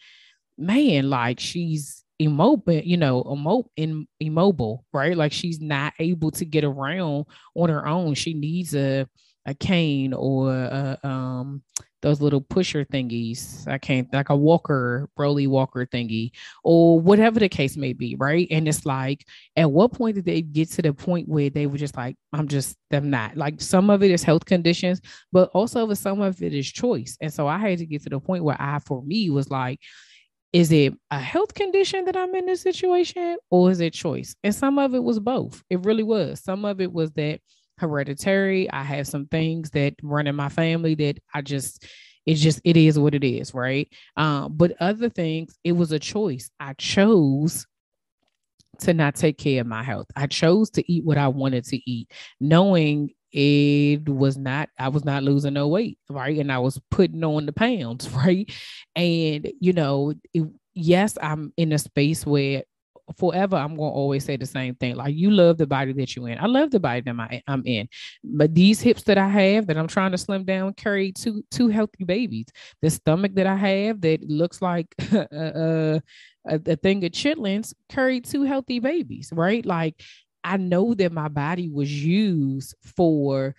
man, 0.56 1.10
like 1.10 1.40
she's 1.40 2.04
immobile, 2.18 2.80
you 2.80 2.96
know, 2.96 3.22
immobile, 3.22 3.70
in, 3.76 4.06
immobile, 4.20 4.84
right? 4.92 5.16
Like 5.16 5.32
she's 5.32 5.60
not 5.60 5.92
able 5.98 6.30
to 6.32 6.44
get 6.44 6.64
around 6.64 7.26
on 7.54 7.68
her 7.68 7.86
own. 7.86 8.14
She 8.14 8.32
needs 8.32 8.74
a 8.74 9.06
a 9.46 9.54
cane 9.54 10.12
or 10.14 10.52
a, 10.52 10.98
um 11.02 11.62
those 12.02 12.20
little 12.20 12.40
pusher 12.40 12.84
thingies. 12.84 13.66
I 13.68 13.78
can't 13.78 14.12
like 14.12 14.28
a 14.28 14.36
walker, 14.36 15.08
Broly 15.16 15.46
walker 15.46 15.86
thingy, 15.86 16.32
or 16.64 17.00
whatever 17.00 17.38
the 17.38 17.48
case 17.48 17.76
may 17.76 17.92
be, 17.92 18.16
right? 18.18 18.48
And 18.50 18.66
it's 18.66 18.84
like, 18.84 19.24
at 19.56 19.70
what 19.70 19.92
point 19.92 20.16
did 20.16 20.24
they 20.24 20.42
get 20.42 20.68
to 20.72 20.82
the 20.82 20.92
point 20.92 21.28
where 21.28 21.48
they 21.48 21.66
were 21.66 21.78
just 21.78 21.96
like, 21.96 22.16
I'm 22.32 22.48
just 22.48 22.76
them 22.90 23.08
not 23.08 23.36
like 23.36 23.60
some 23.60 23.88
of 23.88 24.02
it 24.02 24.10
is 24.10 24.24
health 24.24 24.44
conditions, 24.44 25.00
but 25.30 25.48
also 25.54 25.92
some 25.94 26.20
of 26.20 26.42
it 26.42 26.52
is 26.52 26.70
choice. 26.70 27.16
And 27.20 27.32
so 27.32 27.46
I 27.46 27.58
had 27.58 27.78
to 27.78 27.86
get 27.86 28.02
to 28.02 28.10
the 28.10 28.20
point 28.20 28.44
where 28.44 28.60
I, 28.60 28.80
for 28.80 29.02
me, 29.02 29.30
was 29.30 29.48
like, 29.48 29.78
is 30.52 30.70
it 30.72 30.94
a 31.10 31.18
health 31.18 31.54
condition 31.54 32.04
that 32.06 32.16
I'm 32.16 32.34
in 32.34 32.46
this 32.46 32.62
situation, 32.62 33.38
or 33.48 33.70
is 33.70 33.80
it 33.80 33.94
choice? 33.94 34.34
And 34.42 34.54
some 34.54 34.78
of 34.78 34.94
it 34.94 35.02
was 35.02 35.18
both. 35.18 35.62
It 35.70 35.84
really 35.86 36.02
was. 36.02 36.40
Some 36.40 36.64
of 36.64 36.80
it 36.80 36.92
was 36.92 37.10
that 37.12 37.40
hereditary. 37.82 38.70
I 38.70 38.82
have 38.82 39.06
some 39.06 39.26
things 39.26 39.70
that 39.70 39.94
run 40.02 40.26
in 40.26 40.34
my 40.34 40.48
family 40.48 40.94
that 40.96 41.18
I 41.34 41.42
just 41.42 41.86
it's 42.24 42.40
just 42.40 42.60
it 42.64 42.76
is 42.76 42.98
what 42.98 43.14
it 43.14 43.24
is, 43.24 43.52
right? 43.52 43.88
Um, 44.16 44.56
but 44.56 44.74
other 44.80 45.08
things, 45.08 45.58
it 45.64 45.72
was 45.72 45.92
a 45.92 45.98
choice. 45.98 46.50
I 46.60 46.74
chose 46.74 47.66
to 48.80 48.94
not 48.94 49.16
take 49.16 49.38
care 49.38 49.60
of 49.60 49.66
my 49.66 49.82
health. 49.82 50.06
I 50.16 50.28
chose 50.28 50.70
to 50.70 50.92
eat 50.92 51.04
what 51.04 51.18
I 51.18 51.28
wanted 51.28 51.64
to 51.66 51.90
eat, 51.90 52.10
knowing 52.40 53.10
it 53.32 54.06
was 54.06 54.36
not 54.36 54.68
i 54.78 54.88
was 54.88 55.06
not 55.06 55.22
losing 55.22 55.54
no 55.54 55.66
weight 55.66 55.98
right 56.10 56.38
and 56.38 56.52
i 56.52 56.58
was 56.58 56.78
putting 56.90 57.24
on 57.24 57.46
the 57.46 57.52
pounds 57.52 58.10
right 58.12 58.52
and 58.94 59.50
you 59.58 59.72
know 59.72 60.12
it, 60.34 60.46
yes 60.74 61.16
i'm 61.22 61.50
in 61.56 61.72
a 61.72 61.78
space 61.78 62.26
where 62.26 62.62
forever 63.18 63.56
I'm 63.56 63.76
going 63.76 63.90
to 63.90 63.94
always 63.94 64.24
say 64.24 64.36
the 64.36 64.46
same 64.46 64.74
thing. 64.74 64.96
Like 64.96 65.14
you 65.14 65.30
love 65.30 65.58
the 65.58 65.66
body 65.66 65.92
that 65.92 66.14
you're 66.14 66.28
in. 66.28 66.38
I 66.38 66.46
love 66.46 66.70
the 66.70 66.80
body 66.80 67.00
that 67.02 67.14
I, 67.18 67.42
I'm 67.46 67.62
in. 67.66 67.88
But 68.22 68.54
these 68.54 68.80
hips 68.80 69.02
that 69.04 69.18
I 69.18 69.28
have 69.28 69.66
that 69.66 69.76
I'm 69.76 69.88
trying 69.88 70.12
to 70.12 70.18
slim 70.18 70.44
down 70.44 70.74
carry 70.74 71.12
two 71.12 71.44
two 71.50 71.68
healthy 71.68 72.04
babies. 72.04 72.46
The 72.80 72.90
stomach 72.90 73.34
that 73.34 73.46
I 73.46 73.56
have 73.56 74.00
that 74.02 74.22
looks 74.28 74.62
like 74.62 74.94
a, 75.12 76.02
a, 76.46 76.60
a 76.66 76.76
thing 76.76 77.04
of 77.04 77.12
chitlins 77.12 77.74
carry 77.88 78.20
two 78.20 78.42
healthy 78.42 78.78
babies, 78.80 79.30
right? 79.32 79.64
Like 79.64 80.02
I 80.44 80.56
know 80.56 80.94
that 80.94 81.12
my 81.12 81.28
body 81.28 81.68
was 81.68 81.92
used 81.92 82.74
for 82.82 83.54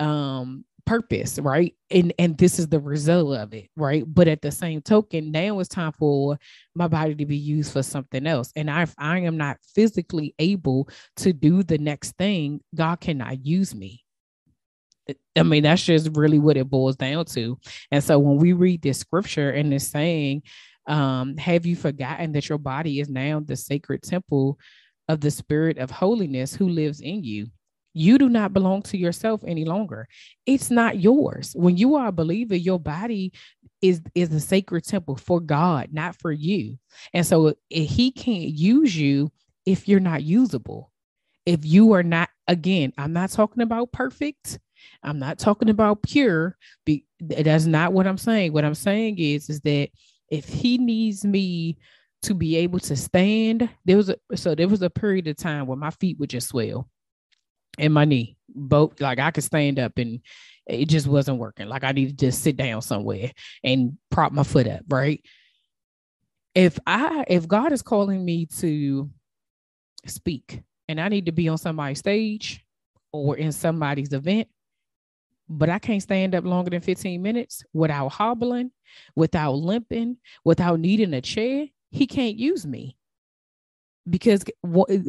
um 0.00 0.64
purpose, 0.86 1.38
right? 1.38 1.74
And 1.90 2.12
and 2.18 2.36
this 2.36 2.58
is 2.58 2.68
the 2.68 2.80
result 2.80 3.36
of 3.36 3.54
it, 3.54 3.70
right? 3.76 4.04
But 4.06 4.28
at 4.28 4.42
the 4.42 4.50
same 4.50 4.82
token, 4.82 5.30
now 5.30 5.58
it's 5.58 5.68
time 5.68 5.92
for 5.92 6.38
my 6.74 6.88
body 6.88 7.14
to 7.14 7.26
be 7.26 7.36
used 7.36 7.72
for 7.72 7.82
something 7.82 8.26
else. 8.26 8.52
And 8.56 8.68
if 8.68 8.94
I 8.98 9.20
am 9.20 9.36
not 9.36 9.58
physically 9.74 10.34
able 10.38 10.88
to 11.16 11.32
do 11.32 11.62
the 11.62 11.78
next 11.78 12.12
thing, 12.16 12.60
God 12.74 13.00
cannot 13.00 13.44
use 13.44 13.74
me. 13.74 14.02
I 15.36 15.42
mean, 15.42 15.64
that's 15.64 15.84
just 15.84 16.16
really 16.16 16.38
what 16.38 16.56
it 16.56 16.70
boils 16.70 16.96
down 16.96 17.26
to. 17.26 17.58
And 17.90 18.02
so 18.02 18.18
when 18.18 18.38
we 18.38 18.52
read 18.54 18.82
this 18.82 18.98
scripture 18.98 19.50
and 19.50 19.72
it's 19.72 19.88
saying, 19.88 20.42
um, 20.86 21.36
have 21.36 21.66
you 21.66 21.76
forgotten 21.76 22.32
that 22.32 22.48
your 22.48 22.58
body 22.58 23.00
is 23.00 23.08
now 23.08 23.40
the 23.40 23.56
sacred 23.56 24.02
temple 24.02 24.58
of 25.08 25.20
the 25.20 25.30
spirit 25.30 25.78
of 25.78 25.90
holiness 25.90 26.54
who 26.54 26.68
lives 26.68 27.00
in 27.00 27.22
you? 27.22 27.48
You 27.94 28.18
do 28.18 28.28
not 28.28 28.52
belong 28.52 28.82
to 28.82 28.98
yourself 28.98 29.42
any 29.46 29.64
longer. 29.64 30.08
It's 30.44 30.70
not 30.70 30.98
yours. 31.00 31.52
When 31.56 31.76
you 31.76 31.94
are 31.94 32.08
a 32.08 32.12
believer 32.12 32.56
your 32.56 32.80
body 32.80 33.32
is 33.80 34.02
is 34.14 34.32
a 34.32 34.40
sacred 34.40 34.84
temple 34.84 35.16
for 35.16 35.40
god 35.40 35.88
not 35.92 36.16
for 36.16 36.32
you. 36.32 36.78
And 37.12 37.24
so 37.26 37.54
he 37.70 38.10
can't 38.10 38.48
use 38.48 38.96
you 38.96 39.30
if 39.64 39.88
you're 39.88 40.00
not 40.00 40.24
usable. 40.24 40.90
If 41.46 41.64
you 41.64 41.92
are 41.92 42.02
not 42.02 42.28
again 42.48 42.92
i'm 42.98 43.12
not 43.12 43.30
talking 43.30 43.62
about 43.62 43.92
perfect. 43.92 44.58
I'm 45.02 45.18
not 45.18 45.38
talking 45.38 45.70
about 45.70 46.02
pure. 46.02 46.58
Be, 46.84 47.06
that's 47.20 47.64
not 47.64 47.92
what 47.92 48.06
i'm 48.06 48.18
saying. 48.18 48.52
What 48.52 48.64
i'm 48.64 48.74
saying 48.74 49.18
is 49.18 49.48
is 49.48 49.60
that 49.60 49.90
if 50.30 50.46
he 50.46 50.78
needs 50.78 51.24
me 51.24 51.78
to 52.22 52.34
be 52.34 52.56
able 52.56 52.80
to 52.80 52.96
stand 52.96 53.68
there 53.84 53.98
was 53.98 54.08
a 54.08 54.16
so 54.34 54.54
there 54.54 54.68
was 54.68 54.80
a 54.80 54.88
period 54.88 55.28
of 55.28 55.36
time 55.36 55.66
where 55.66 55.76
my 55.76 55.90
feet 55.90 56.18
would 56.18 56.30
just 56.30 56.48
swell 56.48 56.88
in 57.78 57.92
my 57.92 58.04
knee. 58.04 58.36
Both 58.48 59.00
like 59.00 59.18
I 59.18 59.30
could 59.30 59.44
stand 59.44 59.78
up 59.78 59.98
and 59.98 60.20
it 60.66 60.88
just 60.88 61.06
wasn't 61.06 61.38
working. 61.38 61.68
Like 61.68 61.84
I 61.84 61.92
needed 61.92 62.18
to 62.20 62.32
sit 62.32 62.56
down 62.56 62.82
somewhere 62.82 63.32
and 63.62 63.98
prop 64.10 64.32
my 64.32 64.42
foot 64.42 64.66
up, 64.66 64.82
right? 64.88 65.22
If 66.54 66.78
I 66.86 67.24
if 67.28 67.48
God 67.48 67.72
is 67.72 67.82
calling 67.82 68.24
me 68.24 68.46
to 68.58 69.10
speak 70.06 70.62
and 70.88 71.00
I 71.00 71.08
need 71.08 71.26
to 71.26 71.32
be 71.32 71.48
on 71.48 71.58
somebody's 71.58 71.98
stage 71.98 72.64
or 73.12 73.36
in 73.36 73.52
somebody's 73.52 74.12
event, 74.12 74.48
but 75.48 75.68
I 75.68 75.78
can't 75.78 76.02
stand 76.02 76.34
up 76.34 76.44
longer 76.44 76.70
than 76.70 76.80
15 76.80 77.20
minutes 77.20 77.64
without 77.72 78.08
hobbling, 78.08 78.70
without 79.14 79.52
limping, 79.52 80.16
without 80.44 80.80
needing 80.80 81.12
a 81.14 81.20
chair, 81.20 81.66
he 81.90 82.06
can't 82.06 82.36
use 82.36 82.66
me 82.66 82.96
because 84.08 84.44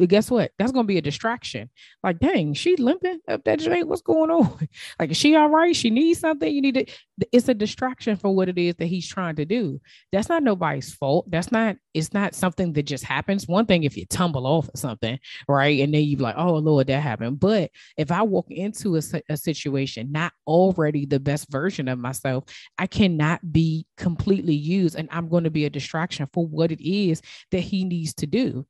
guess 0.06 0.30
what? 0.30 0.52
That's 0.58 0.72
gonna 0.72 0.86
be 0.86 0.98
a 0.98 1.02
distraction. 1.02 1.70
Like, 2.02 2.18
dang, 2.18 2.54
she 2.54 2.76
limping 2.76 3.20
up 3.28 3.44
that 3.44 3.58
joint. 3.58 3.88
What's 3.88 4.02
going 4.02 4.30
on? 4.30 4.68
like, 4.98 5.10
is 5.10 5.16
she 5.16 5.34
all 5.36 5.48
right? 5.48 5.76
She 5.76 5.90
needs 5.90 6.20
something. 6.20 6.52
You 6.52 6.62
need 6.62 6.74
to. 6.74 6.86
It's 7.32 7.48
a 7.48 7.54
distraction 7.54 8.16
for 8.16 8.34
what 8.34 8.48
it 8.48 8.58
is 8.58 8.74
that 8.76 8.86
he's 8.86 9.08
trying 9.08 9.36
to 9.36 9.44
do. 9.44 9.80
That's 10.12 10.28
not 10.28 10.42
nobody's 10.42 10.94
fault. 10.94 11.30
That's 11.30 11.52
not 11.52 11.76
it's 11.96 12.12
not 12.12 12.34
something 12.34 12.74
that 12.74 12.82
just 12.82 13.04
happens. 13.04 13.48
One 13.48 13.64
thing 13.64 13.84
if 13.84 13.96
you 13.96 14.04
tumble 14.04 14.46
off 14.46 14.68
or 14.68 14.76
something, 14.76 15.18
right? 15.48 15.80
And 15.80 15.94
then 15.94 16.04
you're 16.04 16.20
like, 16.20 16.36
oh 16.36 16.56
Lord, 16.56 16.88
that 16.88 17.00
happened. 17.00 17.40
But 17.40 17.70
if 17.96 18.12
I 18.12 18.22
walk 18.22 18.50
into 18.50 18.96
a, 18.96 19.02
a 19.30 19.36
situation 19.36 20.12
not 20.12 20.32
already 20.46 21.06
the 21.06 21.18
best 21.18 21.50
version 21.50 21.88
of 21.88 21.98
myself, 21.98 22.44
I 22.76 22.86
cannot 22.86 23.50
be 23.50 23.86
completely 23.96 24.54
used. 24.54 24.96
And 24.96 25.08
I'm 25.10 25.28
going 25.28 25.44
to 25.44 25.50
be 25.50 25.64
a 25.64 25.70
distraction 25.70 26.28
for 26.34 26.46
what 26.46 26.70
it 26.70 26.86
is 26.86 27.22
that 27.50 27.60
he 27.60 27.84
needs 27.84 28.12
to 28.16 28.26
do 28.26 28.66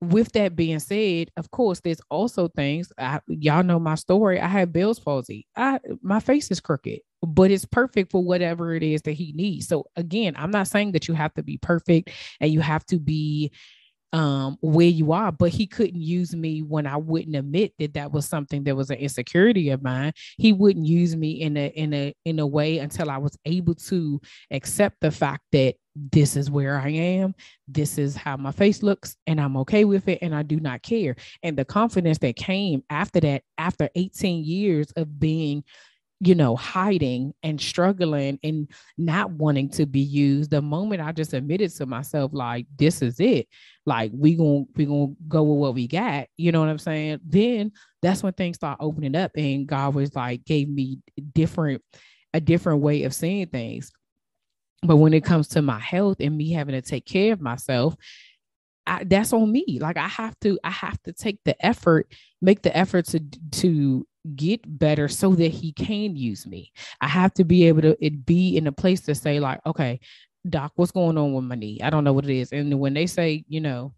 with 0.00 0.32
that 0.32 0.54
being 0.54 0.80
said, 0.80 1.30
of 1.36 1.50
course, 1.50 1.80
there's 1.80 2.00
also 2.10 2.48
things. 2.48 2.92
I, 2.98 3.20
y'all 3.26 3.62
know 3.62 3.78
my 3.78 3.94
story. 3.94 4.38
I 4.38 4.48
have 4.48 4.72
Bell's 4.72 4.98
palsy. 4.98 5.46
I 5.56 5.80
my 6.02 6.20
face 6.20 6.50
is 6.50 6.60
crooked, 6.60 7.00
but 7.26 7.50
it's 7.50 7.64
perfect 7.64 8.10
for 8.10 8.22
whatever 8.22 8.74
it 8.74 8.82
is 8.82 9.02
that 9.02 9.12
he 9.12 9.32
needs. 9.32 9.68
So 9.68 9.86
again, 9.96 10.34
I'm 10.36 10.50
not 10.50 10.68
saying 10.68 10.92
that 10.92 11.08
you 11.08 11.14
have 11.14 11.34
to 11.34 11.42
be 11.42 11.58
perfect 11.58 12.10
and 12.40 12.52
you 12.52 12.60
have 12.60 12.84
to 12.86 12.98
be 12.98 13.52
um, 14.14 14.58
where 14.60 14.86
you 14.86 15.10
are, 15.10 15.32
but 15.32 15.50
he 15.50 15.66
couldn't 15.66 16.00
use 16.00 16.36
me 16.36 16.62
when 16.62 16.86
I 16.86 16.96
wouldn't 16.96 17.34
admit 17.34 17.72
that 17.80 17.94
that 17.94 18.12
was 18.12 18.28
something 18.28 18.62
that 18.62 18.76
was 18.76 18.90
an 18.90 18.98
insecurity 18.98 19.70
of 19.70 19.82
mine. 19.82 20.12
He 20.38 20.52
wouldn't 20.52 20.86
use 20.86 21.16
me 21.16 21.40
in 21.40 21.56
a 21.56 21.66
in 21.70 21.92
a 21.92 22.14
in 22.24 22.38
a 22.38 22.46
way 22.46 22.78
until 22.78 23.10
I 23.10 23.18
was 23.18 23.36
able 23.44 23.74
to 23.74 24.20
accept 24.52 25.00
the 25.00 25.10
fact 25.10 25.42
that 25.50 25.74
this 25.96 26.36
is 26.36 26.48
where 26.48 26.78
I 26.78 26.90
am, 26.90 27.34
this 27.66 27.98
is 27.98 28.14
how 28.14 28.36
my 28.36 28.52
face 28.52 28.84
looks, 28.84 29.16
and 29.26 29.40
I'm 29.40 29.56
okay 29.58 29.84
with 29.84 30.06
it, 30.06 30.20
and 30.22 30.32
I 30.32 30.44
do 30.44 30.60
not 30.60 30.82
care. 30.82 31.16
And 31.42 31.56
the 31.56 31.64
confidence 31.64 32.18
that 32.18 32.36
came 32.36 32.84
after 32.90 33.18
that, 33.18 33.42
after 33.58 33.88
18 33.96 34.44
years 34.44 34.92
of 34.92 35.18
being 35.18 35.64
you 36.24 36.34
know, 36.34 36.56
hiding 36.56 37.34
and 37.42 37.60
struggling 37.60 38.38
and 38.42 38.70
not 38.96 39.30
wanting 39.30 39.68
to 39.68 39.86
be 39.86 40.00
used. 40.00 40.50
The 40.50 40.62
moment 40.62 41.02
I 41.02 41.12
just 41.12 41.34
admitted 41.34 41.70
to 41.76 41.86
myself, 41.86 42.32
like, 42.32 42.66
this 42.78 43.02
is 43.02 43.20
it, 43.20 43.48
like 43.84 44.10
we 44.14 44.34
gonna 44.34 44.64
we 44.74 44.86
gonna 44.86 45.14
go 45.28 45.42
with 45.42 45.58
what 45.60 45.74
we 45.74 45.86
got, 45.86 46.28
you 46.36 46.52
know 46.52 46.60
what 46.60 46.68
I'm 46.68 46.78
saying? 46.78 47.20
Then 47.24 47.72
that's 48.00 48.22
when 48.22 48.32
things 48.32 48.56
start 48.56 48.78
opening 48.80 49.16
up 49.16 49.32
and 49.36 49.66
God 49.66 49.94
was 49.94 50.14
like 50.14 50.44
gave 50.44 50.68
me 50.68 51.00
different 51.34 51.82
a 52.32 52.40
different 52.40 52.80
way 52.80 53.04
of 53.04 53.14
seeing 53.14 53.46
things. 53.46 53.92
But 54.82 54.96
when 54.96 55.14
it 55.14 55.24
comes 55.24 55.48
to 55.48 55.62
my 55.62 55.78
health 55.78 56.18
and 56.20 56.36
me 56.36 56.52
having 56.52 56.74
to 56.74 56.82
take 56.82 57.06
care 57.06 57.32
of 57.32 57.40
myself, 57.40 57.96
I, 58.86 59.04
that's 59.04 59.32
on 59.32 59.50
me. 59.50 59.78
Like 59.80 59.96
I 59.96 60.08
have 60.08 60.38
to, 60.40 60.58
I 60.62 60.70
have 60.70 61.00
to 61.04 61.12
take 61.12 61.38
the 61.44 61.64
effort, 61.64 62.12
make 62.42 62.62
the 62.62 62.76
effort 62.76 63.06
to 63.06 63.20
to 63.52 64.06
get 64.36 64.78
better 64.78 65.08
so 65.08 65.34
that 65.34 65.48
he 65.48 65.72
can 65.72 66.16
use 66.16 66.46
me. 66.46 66.72
I 67.00 67.08
have 67.08 67.34
to 67.34 67.44
be 67.44 67.68
able 67.68 67.82
to 67.82 68.04
it 68.04 68.24
be 68.24 68.56
in 68.56 68.66
a 68.66 68.72
place 68.72 69.00
to 69.02 69.14
say 69.14 69.40
like, 69.40 69.60
okay, 69.66 70.00
doc, 70.48 70.72
what's 70.76 70.92
going 70.92 71.18
on 71.18 71.32
with 71.32 71.44
my 71.44 71.54
knee? 71.54 71.80
I 71.82 71.90
don't 71.90 72.04
know 72.04 72.12
what 72.12 72.24
it 72.24 72.36
is. 72.36 72.52
And 72.52 72.78
when 72.78 72.94
they 72.94 73.06
say, 73.06 73.44
you 73.48 73.60
know, 73.60 73.94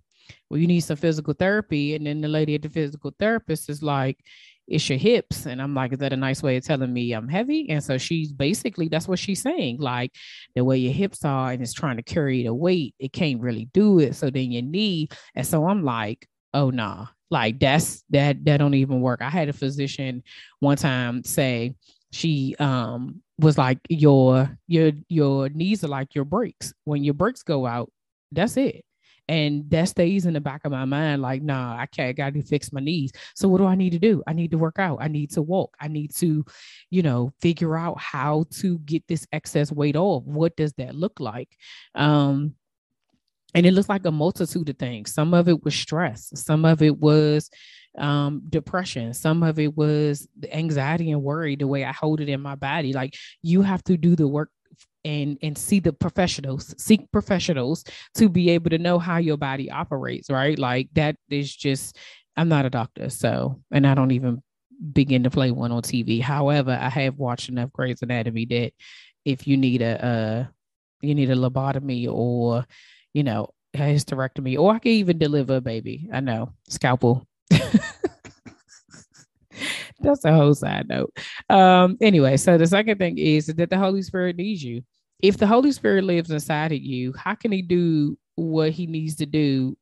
well, 0.51 0.61
you 0.61 0.67
need 0.67 0.81
some 0.81 0.97
physical 0.97 1.35
therapy, 1.35 1.95
and 1.95 2.07
then 2.07 2.21
the 2.21 2.29
lady 2.29 2.55
at 2.57 2.63
the 2.63 2.69
physical 2.69 3.15
therapist 3.19 3.71
is 3.71 3.83
like, 3.83 4.19
it's 4.67 4.89
your 4.89 4.99
hips. 4.99 5.47
And 5.47 5.63
I'm 5.63 5.75
like, 5.75 5.93
is 5.93 5.99
that 6.01 6.13
a 6.13 6.17
nice 6.17 6.43
way 6.43 6.57
of 6.57 6.65
telling 6.65 6.93
me 6.93 7.13
I'm 7.13 7.29
heavy? 7.29 7.71
And 7.71 7.83
so 7.83 7.99
she's 7.99 8.33
basically 8.33 8.89
that's 8.89 9.07
what 9.09 9.19
she's 9.19 9.43
saying. 9.43 9.79
Like 9.79 10.13
the 10.55 10.65
way 10.65 10.79
your 10.79 10.93
hips 10.93 11.25
are 11.25 11.53
and 11.53 11.63
it's 11.63 11.73
trying 11.73 11.97
to 11.97 12.03
carry 12.03 12.43
the 12.43 12.55
weight, 12.55 12.95
it 12.99 13.13
can't 13.13 13.41
really 13.41 13.67
do 13.73 14.01
it. 14.01 14.17
So 14.17 14.31
then 14.31 14.51
your 14.51 14.63
knee. 14.63 15.09
And 15.35 15.47
so 15.47 15.69
I'm 15.69 15.85
like, 15.85 16.29
oh 16.53 16.71
nah, 16.71 17.07
like 17.31 17.59
that's 17.59 18.05
that 18.11 18.45
that 18.45 18.59
don't 18.59 18.75
even 18.75 19.01
work. 19.01 19.21
I 19.23 19.31
had 19.31 19.49
a 19.49 19.53
physician 19.53 20.23
one 20.61 20.77
time 20.77 21.25
say 21.25 21.75
she 22.13 22.55
um 22.59 23.23
was 23.39 23.59
like 23.59 23.79
your 23.89 24.57
your 24.67 24.93
your 25.09 25.49
knees 25.51 25.85
are 25.85 25.89
like 25.89 26.15
your 26.15 26.25
brakes. 26.25 26.73
When 26.85 27.05
your 27.05 27.15
brakes 27.15 27.43
go 27.43 27.67
out, 27.67 27.91
that's 28.33 28.57
it. 28.57 28.85
And 29.29 29.69
that 29.71 29.89
stays 29.89 30.25
in 30.25 30.35
the 30.35 30.41
back 30.41 30.65
of 30.65 30.71
my 30.71 30.85
mind, 30.85 31.21
like, 31.21 31.43
nah, 31.43 31.77
I 31.77 31.87
can't 31.87 32.17
gotta 32.17 32.43
fix 32.43 32.73
my 32.73 32.81
knees. 32.81 33.11
So 33.35 33.49
what 33.49 33.59
do 33.59 33.67
I 33.67 33.75
need 33.75 33.91
to 33.91 33.99
do? 33.99 34.23
I 34.27 34.33
need 34.33 34.53
to 34.53 34.59
work 34.59 34.79
out. 34.79 34.99
I 35.01 35.09
need 35.09 35.31
to 35.33 35.43
walk. 35.43 35.77
I 35.81 35.89
need 35.89 36.15
to, 36.17 36.45
you 36.91 37.03
know, 37.03 37.33
figure 37.41 37.77
out 37.77 37.99
how 37.99 38.45
to 38.61 38.79
get 38.81 39.03
this 39.09 39.27
excess 39.33 39.73
weight 39.73 39.97
off. 39.97 40.23
What 40.25 40.57
does 40.57 40.73
that 40.75 40.95
look 40.95 41.19
like? 41.19 41.57
Um, 41.97 42.55
and 43.57 43.65
it 43.65 43.73
looks 43.73 43.89
like 43.89 44.05
a 44.05 44.13
multitude 44.13 44.69
of 44.69 44.79
things. 44.79 45.15
Some 45.15 45.33
of 45.33 45.49
it 45.49 45.65
was 45.65 45.75
stress, 45.75 46.31
some 46.35 46.67
of 46.67 46.83
it 46.83 46.99
was 46.99 47.49
um, 47.99 48.43
depression, 48.51 49.15
some 49.15 49.43
of 49.43 49.59
it 49.59 49.75
was 49.75 50.29
anxiety 50.53 51.11
and 51.11 51.23
worry, 51.23 51.57
the 51.57 51.67
way 51.67 51.83
I 51.83 51.93
hold 51.93 52.21
it 52.21 52.29
in 52.29 52.43
my 52.43 52.55
body. 52.55 52.93
Like 52.93 53.15
you 53.41 53.63
have 53.63 53.83
to 53.85 53.97
do 53.97 54.15
the 54.15 54.29
work 54.29 54.51
and 55.07 55.39
and 55.41 55.57
see 55.57 55.81
the 55.81 55.93
professionals 55.93 56.75
seek 56.77 57.11
professionals 57.13 57.85
to 58.15 58.29
be 58.29 58.51
able 58.51 58.69
to 58.69 58.79
know 58.79 58.99
how 58.99 59.19
your 59.19 59.37
body 59.37 59.71
operates 59.71 60.29
right 60.29 60.59
like 60.59 60.89
that 60.95 61.15
is 61.31 61.55
just 61.55 61.97
i'm 62.37 62.49
not 62.49 62.67
a 62.67 62.71
doctor 62.71 63.09
so 63.09 63.63
and 63.71 63.87
i 63.87 63.95
don't 63.95 64.11
even 64.11 64.43
begin 64.93 65.23
to 65.23 65.31
play 65.31 65.53
one 65.53 65.71
on 65.71 65.81
tv 65.81 66.21
however 66.21 66.77
i 66.81 66.89
have 66.89 67.17
watched 67.17 67.49
enough 67.49 67.73
Grey's 67.73 68.03
Anatomy 68.03 68.47
that 68.47 68.73
if 69.25 69.47
you 69.47 69.57
need 69.57 69.81
a 69.81 70.05
uh 70.05 70.45
you 71.03 71.15
need 71.15 71.31
a 71.31 71.37
lobotomy 71.37 72.09
or 72.11 72.67
you 73.17 73.23
know, 73.23 73.49
hysterectomy, 73.75 74.59
or 74.59 74.75
I 74.75 74.79
can 74.79 74.93
even 74.93 75.17
deliver 75.17 75.57
a 75.57 75.61
baby. 75.63 76.07
I 76.13 76.21
know, 76.21 76.53
scalpel. 76.69 77.27
That's 80.01 80.27
a 80.27 80.35
whole 80.35 80.55
side 80.55 80.87
note. 80.87 81.17
Um, 81.49 81.97
anyway, 82.03 82.37
so 82.37 82.59
the 82.59 82.67
second 82.67 82.99
thing 82.99 83.17
is 83.17 83.47
that 83.47 83.71
the 83.71 83.79
Holy 83.79 84.03
Spirit 84.03 84.37
needs 84.37 84.63
you. 84.63 84.83
If 85.21 85.39
the 85.39 85.47
Holy 85.47 85.73
Spirit 85.73 86.05
lives 86.05 86.31
inside 86.31 86.73
of 86.73 86.83
you, 86.83 87.15
how 87.15 87.35
can 87.35 87.53
he 87.53 87.63
do 87.63 88.19
what 88.35 88.73
he 88.73 88.87
needs 88.87 89.17
to 89.17 89.25
do 89.25 89.79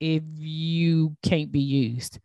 if 0.00 0.24
you 0.34 1.16
can't 1.22 1.52
be 1.52 1.60
used? 1.60 2.18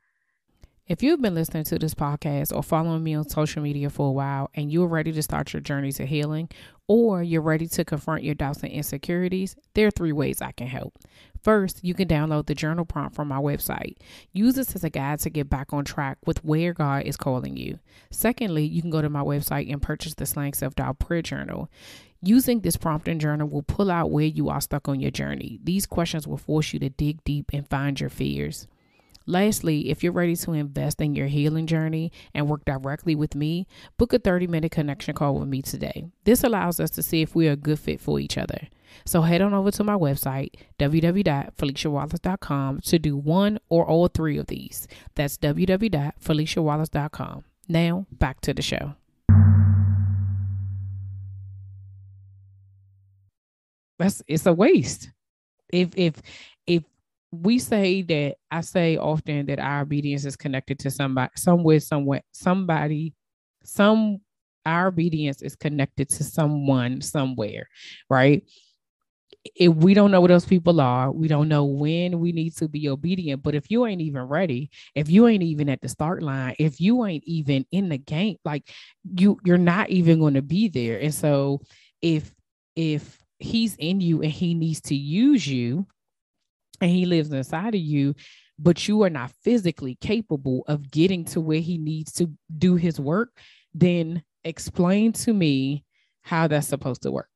If 0.87 1.03
you've 1.03 1.21
been 1.21 1.35
listening 1.35 1.65
to 1.65 1.77
this 1.77 1.93
podcast 1.93 2.55
or 2.55 2.63
following 2.63 3.03
me 3.03 3.13
on 3.13 3.29
social 3.29 3.61
media 3.61 3.91
for 3.91 4.07
a 4.07 4.11
while 4.11 4.49
and 4.55 4.71
you're 4.71 4.87
ready 4.87 5.11
to 5.11 5.21
start 5.21 5.53
your 5.53 5.61
journey 5.61 5.91
to 5.91 6.05
healing, 6.05 6.49
or 6.87 7.21
you're 7.21 7.41
ready 7.41 7.67
to 7.67 7.85
confront 7.85 8.23
your 8.23 8.35
doubts 8.35 8.63
and 8.63 8.71
insecurities, 8.71 9.55
there 9.73 9.87
are 9.87 9.91
three 9.91 10.11
ways 10.11 10.41
I 10.41 10.51
can 10.51 10.67
help. 10.67 10.97
First, 11.43 11.83
you 11.83 11.93
can 11.93 12.07
download 12.07 12.47
the 12.47 12.55
journal 12.55 12.85
prompt 12.85 13.15
from 13.15 13.27
my 13.27 13.37
website. 13.37 13.97
Use 14.33 14.55
this 14.55 14.75
as 14.75 14.83
a 14.83 14.89
guide 14.89 15.19
to 15.19 15.29
get 15.29 15.49
back 15.49 15.71
on 15.71 15.85
track 15.85 16.17
with 16.25 16.43
where 16.43 16.73
God 16.73 17.03
is 17.03 17.17
calling 17.17 17.55
you. 17.55 17.79
Secondly, 18.09 18.65
you 18.65 18.81
can 18.81 18.91
go 18.91 19.01
to 19.01 19.09
my 19.09 19.21
website 19.21 19.71
and 19.71 19.81
purchase 19.81 20.13
the 20.13 20.25
Slaying 20.25 20.53
Self 20.53 20.75
Doubt 20.75 20.99
Prayer 20.99 21.21
Journal. 21.21 21.69
Using 22.21 22.61
this 22.61 22.77
prompt 22.77 23.07
and 23.07 23.21
journal 23.21 23.47
will 23.47 23.61
pull 23.61 23.91
out 23.91 24.11
where 24.11 24.25
you 24.25 24.49
are 24.49 24.59
stuck 24.59 24.89
on 24.89 24.99
your 24.99 25.11
journey. 25.11 25.59
These 25.63 25.85
questions 25.85 26.27
will 26.27 26.37
force 26.37 26.73
you 26.73 26.79
to 26.79 26.89
dig 26.89 27.23
deep 27.23 27.51
and 27.53 27.67
find 27.67 27.99
your 27.99 28.09
fears. 28.09 28.67
Lastly, 29.29 29.89
if 29.89 30.03
you're 30.03 30.13
ready 30.13 30.37
to 30.37 30.53
invest 30.53 31.01
in 31.01 31.13
your 31.13 31.27
healing 31.27 31.67
journey 31.67 32.13
and 32.33 32.47
work 32.47 32.63
directly 32.63 33.13
with 33.13 33.35
me, 33.35 33.67
book 33.97 34.13
a 34.13 34.19
30 34.19 34.47
minute 34.47 34.71
connection 34.71 35.13
call 35.13 35.35
with 35.35 35.49
me 35.49 35.61
today. 35.61 36.05
This 36.23 36.45
allows 36.45 36.79
us 36.79 36.89
to 36.91 37.03
see 37.03 37.21
if 37.21 37.35
we 37.35 37.49
are 37.49 37.51
a 37.51 37.57
good 37.57 37.77
fit 37.77 37.99
for 37.99 38.21
each 38.21 38.37
other. 38.37 38.69
So 39.05 39.23
head 39.23 39.41
on 39.41 39.53
over 39.53 39.69
to 39.71 39.83
my 39.83 39.95
website, 39.95 40.51
www.feliciawallace.com, 40.79 42.79
to 42.79 42.97
do 42.97 43.17
one 43.17 43.59
or 43.67 43.85
all 43.85 44.07
three 44.07 44.37
of 44.37 44.47
these. 44.47 44.87
That's 45.15 45.37
www.feliciawallace.com. 45.37 47.43
Now, 47.67 48.05
back 48.13 48.39
to 48.41 48.53
the 48.53 48.61
show. 48.61 48.95
That's 53.99 54.23
it's 54.27 54.45
a 54.45 54.53
waste. 54.53 55.09
If 55.69 55.89
if 55.97 56.21
if 56.65 56.83
we 57.31 57.59
say 57.59 58.01
that 58.03 58.35
I 58.51 58.61
say 58.61 58.97
often 58.97 59.47
that 59.47 59.59
our 59.59 59.81
obedience 59.81 60.25
is 60.25 60.35
connected 60.35 60.79
to 60.79 60.91
somebody, 60.91 61.31
somewhere, 61.35 61.79
somewhere, 61.79 62.21
somebody, 62.31 63.13
some 63.63 64.21
our 64.65 64.87
obedience 64.87 65.41
is 65.41 65.55
connected 65.55 66.09
to 66.09 66.23
someone 66.23 67.01
somewhere, 67.01 67.69
right? 68.09 68.43
If 69.55 69.73
we 69.75 69.93
don't 69.93 70.11
know 70.11 70.19
what 70.19 70.27
those 70.27 70.45
people 70.45 70.81
are, 70.81 71.09
we 71.09 71.29
don't 71.29 71.47
know 71.47 71.63
when 71.63 72.19
we 72.19 72.33
need 72.33 72.55
to 72.57 72.67
be 72.67 72.89
obedient. 72.89 73.43
But 73.43 73.55
if 73.55 73.71
you 73.71 73.85
ain't 73.85 74.01
even 74.01 74.23
ready, 74.23 74.69
if 74.93 75.09
you 75.09 75.27
ain't 75.27 75.43
even 75.43 75.69
at 75.69 75.79
the 75.81 75.87
start 75.87 76.21
line, 76.21 76.55
if 76.59 76.81
you 76.81 77.05
ain't 77.05 77.23
even 77.25 77.65
in 77.71 77.87
the 77.87 77.97
game, 77.97 78.37
like 78.43 78.69
you, 79.15 79.39
you're 79.45 79.57
not 79.57 79.89
even 79.89 80.19
going 80.19 80.33
to 80.33 80.41
be 80.41 80.67
there. 80.67 80.99
And 80.99 81.13
so 81.13 81.61
if 82.01 82.33
if 82.75 83.19
he's 83.39 83.75
in 83.77 84.01
you 84.01 84.21
and 84.21 84.31
he 84.31 84.53
needs 84.53 84.81
to 84.81 84.95
use 84.95 85.47
you, 85.47 85.87
and 86.81 86.91
he 86.91 87.05
lives 87.05 87.31
inside 87.31 87.75
of 87.75 87.81
you 87.81 88.13
but 88.59 88.87
you 88.87 89.03
are 89.03 89.09
not 89.09 89.31
physically 89.43 89.95
capable 90.01 90.63
of 90.67 90.89
getting 90.89 91.23
to 91.23 91.39
where 91.39 91.59
he 91.59 91.77
needs 91.77 92.11
to 92.11 92.31
do 92.57 92.75
his 92.75 92.99
work 92.99 93.29
then 93.73 94.23
explain 94.43 95.11
to 95.11 95.33
me 95.33 95.83
how 96.21 96.47
that's 96.47 96.67
supposed 96.67 97.03
to 97.03 97.11
work. 97.11 97.29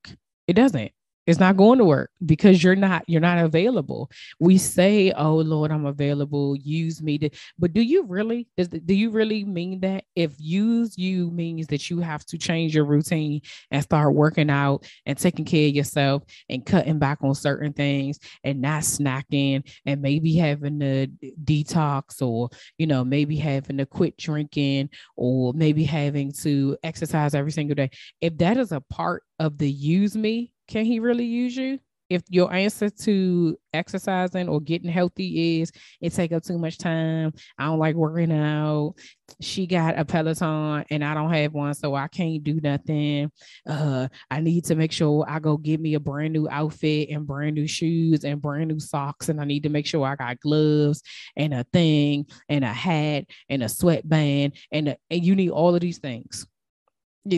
It 0.47 0.53
doesn't 0.53 0.91
it's 1.27 1.39
not 1.39 1.57
going 1.57 1.77
to 1.77 1.85
work 1.85 2.09
because 2.25 2.63
you're 2.63 2.75
not 2.75 3.03
you're 3.07 3.21
not 3.21 3.37
available. 3.37 4.09
We 4.39 4.57
say 4.57 5.11
oh 5.11 5.35
lord 5.35 5.71
i'm 5.71 5.85
available. 5.85 6.55
Use 6.55 7.01
me 7.01 7.17
to 7.19 7.29
but 7.59 7.73
do 7.73 7.81
you 7.81 8.03
really 8.03 8.47
do 8.57 8.93
you 8.93 9.11
really 9.11 9.43
mean 9.43 9.81
that? 9.81 10.05
If 10.15 10.33
use 10.39 10.97
you 10.97 11.31
means 11.31 11.67
that 11.67 11.89
you 11.89 11.99
have 11.99 12.25
to 12.27 12.37
change 12.37 12.73
your 12.75 12.85
routine 12.85 13.41
and 13.69 13.83
start 13.83 14.13
working 14.15 14.49
out 14.49 14.85
and 15.05 15.17
taking 15.17 15.45
care 15.45 15.67
of 15.67 15.75
yourself 15.75 16.23
and 16.49 16.65
cutting 16.65 16.99
back 16.99 17.19
on 17.21 17.35
certain 17.35 17.73
things 17.73 18.19
and 18.43 18.61
not 18.61 18.83
snacking 18.83 19.69
and 19.85 20.01
maybe 20.01 20.35
having 20.35 20.81
a 20.81 21.07
detox 21.43 22.21
or 22.21 22.49
you 22.77 22.87
know 22.87 23.03
maybe 23.03 23.35
having 23.35 23.77
to 23.77 23.85
quit 23.85 24.17
drinking 24.17 24.89
or 25.15 25.53
maybe 25.53 25.83
having 25.83 26.31
to 26.31 26.77
exercise 26.83 27.35
every 27.35 27.51
single 27.51 27.75
day. 27.75 27.91
If 28.21 28.37
that 28.39 28.57
is 28.57 28.71
a 28.71 28.81
part 28.81 29.23
of 29.39 29.57
the 29.57 29.69
use 29.69 30.15
me 30.15 30.51
can 30.71 30.85
he 30.85 30.99
really 30.99 31.25
use 31.25 31.55
you? 31.57 31.79
If 32.09 32.23
your 32.29 32.53
answer 32.53 32.89
to 32.89 33.57
exercising 33.73 34.49
or 34.49 34.59
getting 34.59 34.89
healthy 34.89 35.61
is 35.61 35.71
it 36.01 36.13
take 36.13 36.31
up 36.31 36.43
too 36.43 36.57
much 36.57 36.77
time, 36.77 37.33
I 37.57 37.65
don't 37.65 37.79
like 37.79 37.95
working 37.95 38.31
out. 38.31 38.95
She 39.39 39.65
got 39.65 39.99
a 39.99 40.03
Peloton 40.03 40.85
and 40.89 41.03
I 41.03 41.13
don't 41.13 41.33
have 41.33 41.53
one, 41.53 41.73
so 41.73 41.95
I 41.95 42.07
can't 42.07 42.43
do 42.43 42.59
nothing. 42.61 43.31
Uh, 43.67 44.07
I 44.29 44.41
need 44.41 44.65
to 44.65 44.75
make 44.75 44.91
sure 44.91 45.25
I 45.27 45.39
go 45.39 45.55
get 45.55 45.79
me 45.79 45.93
a 45.93 46.01
brand 46.01 46.33
new 46.33 46.49
outfit 46.49 47.09
and 47.09 47.27
brand 47.27 47.55
new 47.55 47.67
shoes 47.67 48.23
and 48.23 48.41
brand 48.41 48.69
new 48.69 48.79
socks, 48.79 49.29
and 49.29 49.39
I 49.39 49.45
need 49.45 49.63
to 49.63 49.69
make 49.69 49.85
sure 49.85 50.05
I 50.05 50.15
got 50.15 50.39
gloves 50.39 51.01
and 51.35 51.53
a 51.53 51.65
thing 51.71 52.27
and 52.49 52.63
a 52.63 52.73
hat 52.73 53.25
and 53.49 53.63
a 53.63 53.69
sweatband 53.69 54.53
and 54.71 54.89
a, 54.89 54.97
and 55.09 55.23
you 55.23 55.35
need 55.35 55.51
all 55.51 55.75
of 55.75 55.81
these 55.81 55.99
things 55.99 56.45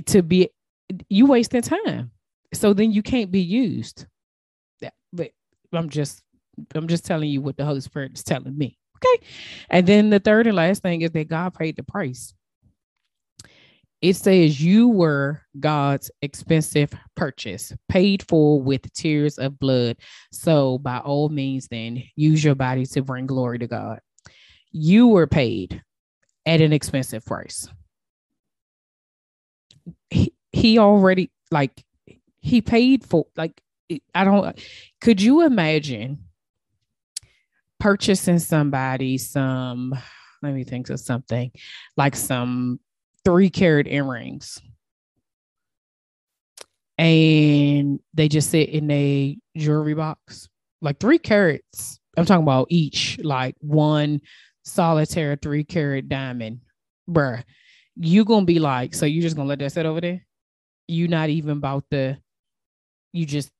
to 0.07 0.21
be 0.23 0.49
you 1.09 1.25
wasting 1.25 1.61
time 1.61 2.11
so 2.53 2.73
then 2.73 2.91
you 2.91 3.01
can't 3.03 3.31
be 3.31 3.41
used. 3.41 4.05
But 5.11 5.31
I'm 5.71 5.89
just 5.89 6.23
I'm 6.75 6.87
just 6.87 7.05
telling 7.05 7.29
you 7.29 7.41
what 7.41 7.57
the 7.57 7.65
Holy 7.65 7.81
Spirit 7.81 8.13
is 8.15 8.23
telling 8.23 8.57
me. 8.57 8.77
Okay. 8.97 9.25
And 9.69 9.85
then 9.87 10.09
the 10.09 10.19
third 10.19 10.47
and 10.47 10.55
last 10.55 10.81
thing 10.81 11.01
is 11.01 11.11
that 11.11 11.27
God 11.27 11.53
paid 11.53 11.75
the 11.75 11.83
price. 11.83 12.33
It 14.01 14.17
says 14.17 14.61
you 14.61 14.89
were 14.89 15.41
God's 15.57 16.11
expensive 16.21 16.93
purchase, 17.15 17.71
paid 17.87 18.21
for 18.27 18.61
with 18.61 18.91
tears 18.93 19.37
of 19.37 19.57
blood. 19.57 19.95
So, 20.29 20.77
by 20.77 20.99
all 20.99 21.29
means, 21.29 21.69
then 21.69 22.03
use 22.17 22.43
your 22.43 22.55
body 22.55 22.85
to 22.87 23.01
bring 23.01 23.27
glory 23.27 23.59
to 23.59 23.67
God. 23.67 23.99
You 24.73 25.07
were 25.07 25.27
paid 25.27 25.81
at 26.45 26.59
an 26.59 26.73
expensive 26.73 27.25
price. 27.25 27.69
He, 30.09 30.33
he 30.51 30.79
already, 30.79 31.31
like, 31.49 31.85
he 32.43 32.61
paid 32.61 33.03
for 33.03 33.25
like 33.35 33.59
I 34.13 34.23
don't 34.23 34.59
could 35.01 35.21
you 35.21 35.41
imagine 35.41 36.25
purchasing 37.79 38.39
somebody 38.39 39.17
some 39.17 39.93
let 40.41 40.53
me 40.53 40.63
think 40.63 40.89
of 40.89 40.99
something 40.99 41.51
like 41.97 42.15
some 42.15 42.79
three 43.25 43.49
carat 43.49 43.87
earrings? 43.87 44.61
And 46.97 47.99
they 48.13 48.27
just 48.27 48.51
sit 48.51 48.69
in 48.69 48.91
a 48.91 49.37
jewelry 49.57 49.95
box 49.95 50.47
like 50.81 50.99
three 50.99 51.17
carats 51.17 51.99
i'm 52.17 52.25
talking 52.25 52.43
about 52.43 52.67
each 52.69 53.19
like 53.23 53.55
one 53.59 54.19
solitaire 54.63 55.37
three 55.41 55.63
carat 55.63 56.07
diamond 56.09 56.59
bruh. 57.09 57.43
You 57.95 58.25
gonna 58.25 58.45
be 58.45 58.59
like 58.59 58.93
so 58.93 59.05
you 59.05 59.21
just 59.21 59.35
gonna 59.35 59.49
let 59.49 59.59
that 59.59 59.71
sit 59.71 59.85
over 59.85 60.01
there? 60.01 60.25
You 60.87 61.07
not 61.07 61.29
even 61.29 61.57
about 61.57 61.85
the 61.89 62.17
you 63.13 63.25
just 63.25 63.51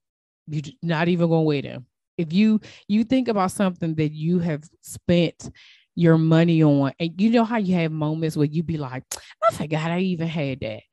you're 0.48 0.74
not 0.82 1.08
even 1.08 1.30
gonna 1.30 1.44
wait 1.44 1.64
them. 1.64 1.86
If 2.18 2.34
you 2.34 2.60
you 2.88 3.04
think 3.04 3.28
about 3.28 3.52
something 3.52 3.96
that 3.96 4.12
you 4.12 4.40
have 4.40 4.64
spent 4.82 5.50
your 5.96 6.18
money 6.18 6.64
on, 6.64 6.92
and 7.00 7.20
you 7.20 7.30
know 7.30 7.46
how 7.46 7.58
you 7.58 7.76
have 7.76 7.92
moments 7.92 8.36
where 8.36 8.48
you 8.48 8.64
be 8.64 8.78
like, 8.78 9.04
I 9.42 9.54
forgot 9.54 9.92
I 9.92 10.00
even 10.00 10.28
had 10.28 10.60
that. 10.62 10.84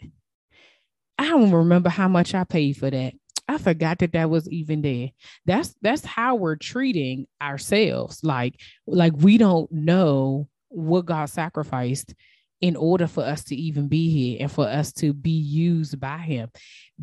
I 1.19 1.29
don't 1.29 1.51
remember 1.51 1.91
how 1.91 2.09
much 2.09 2.35
I 2.35 2.45
paid 2.45 2.77
for 2.77 2.91
that. 2.91 3.15
I 3.49 3.59
forgot 3.59 3.99
that 3.99 4.13
that 4.13 4.31
was 4.31 4.49
even 4.49 4.81
there. 4.81 5.11
That's 5.45 5.75
that's 5.83 6.05
how 6.05 6.37
we're 6.37 6.57
treating 6.57 7.27
ourselves. 7.43 8.23
Like 8.23 8.61
like 8.87 9.15
we 9.17 9.39
don't 9.39 9.71
know 9.73 10.49
what 10.69 11.07
God 11.07 11.27
sacrificed 11.27 12.15
in 12.61 12.77
order 12.77 13.07
for 13.07 13.25
us 13.25 13.45
to 13.45 13.57
even 13.57 13.89
be 13.89 14.11
here 14.11 14.39
and 14.41 14.53
for 14.53 14.67
us 14.67 14.93
to 14.93 15.13
be 15.13 15.31
used 15.31 15.99
by 15.99 16.19
him. 16.19 16.51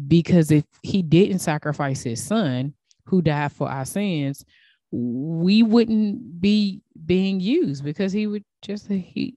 Because 0.08 0.52
if 0.52 0.66
he 0.84 1.02
didn't 1.02 1.40
sacrifice 1.40 2.04
his 2.04 2.24
son 2.24 2.74
who 3.06 3.22
died 3.22 3.52
for 3.52 3.70
our 3.70 3.86
sins, 3.86 4.46
we 4.92 5.64
wouldn't 5.64 6.40
be 6.40 6.82
being 7.06 7.40
used 7.40 7.84
because 7.84 8.12
he 8.12 8.28
would 8.28 8.44
just 8.62 8.88
he 8.88 9.36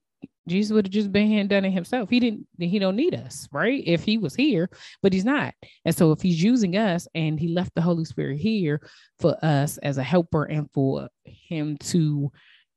Jesus 0.48 0.72
would 0.72 0.86
have 0.86 0.92
just 0.92 1.12
been 1.12 1.46
done 1.46 1.64
it 1.64 1.70
himself. 1.70 2.10
He 2.10 2.18
didn't 2.18 2.46
he 2.58 2.78
don't 2.78 2.96
need 2.96 3.14
us, 3.14 3.48
right? 3.52 3.82
If 3.86 4.02
he 4.02 4.18
was 4.18 4.34
here, 4.34 4.68
but 5.02 5.12
he's 5.12 5.24
not. 5.24 5.54
And 5.84 5.94
so 5.94 6.12
if 6.12 6.22
he's 6.22 6.42
using 6.42 6.76
us 6.76 7.06
and 7.14 7.38
he 7.38 7.48
left 7.48 7.74
the 7.74 7.82
Holy 7.82 8.04
Spirit 8.04 8.38
here 8.38 8.80
for 9.18 9.36
us 9.44 9.78
as 9.78 9.98
a 9.98 10.02
helper 10.02 10.44
and 10.44 10.70
for 10.72 11.08
him 11.24 11.76
to 11.78 12.32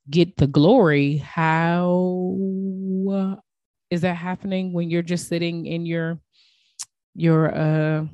get 0.10 0.36
the 0.38 0.48
glory, 0.48 1.18
how 1.18 2.38
is 3.90 4.02
that 4.02 4.16
happening 4.16 4.74
when 4.74 4.90
you're 4.90 5.02
just 5.02 5.28
sitting 5.28 5.66
in 5.66 5.86
your 5.86 6.20
your 7.16 7.56
uh 7.56 8.06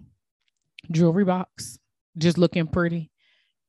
jewelry 0.91 1.23
box, 1.23 1.79
just 2.17 2.37
looking 2.37 2.67
pretty, 2.67 3.11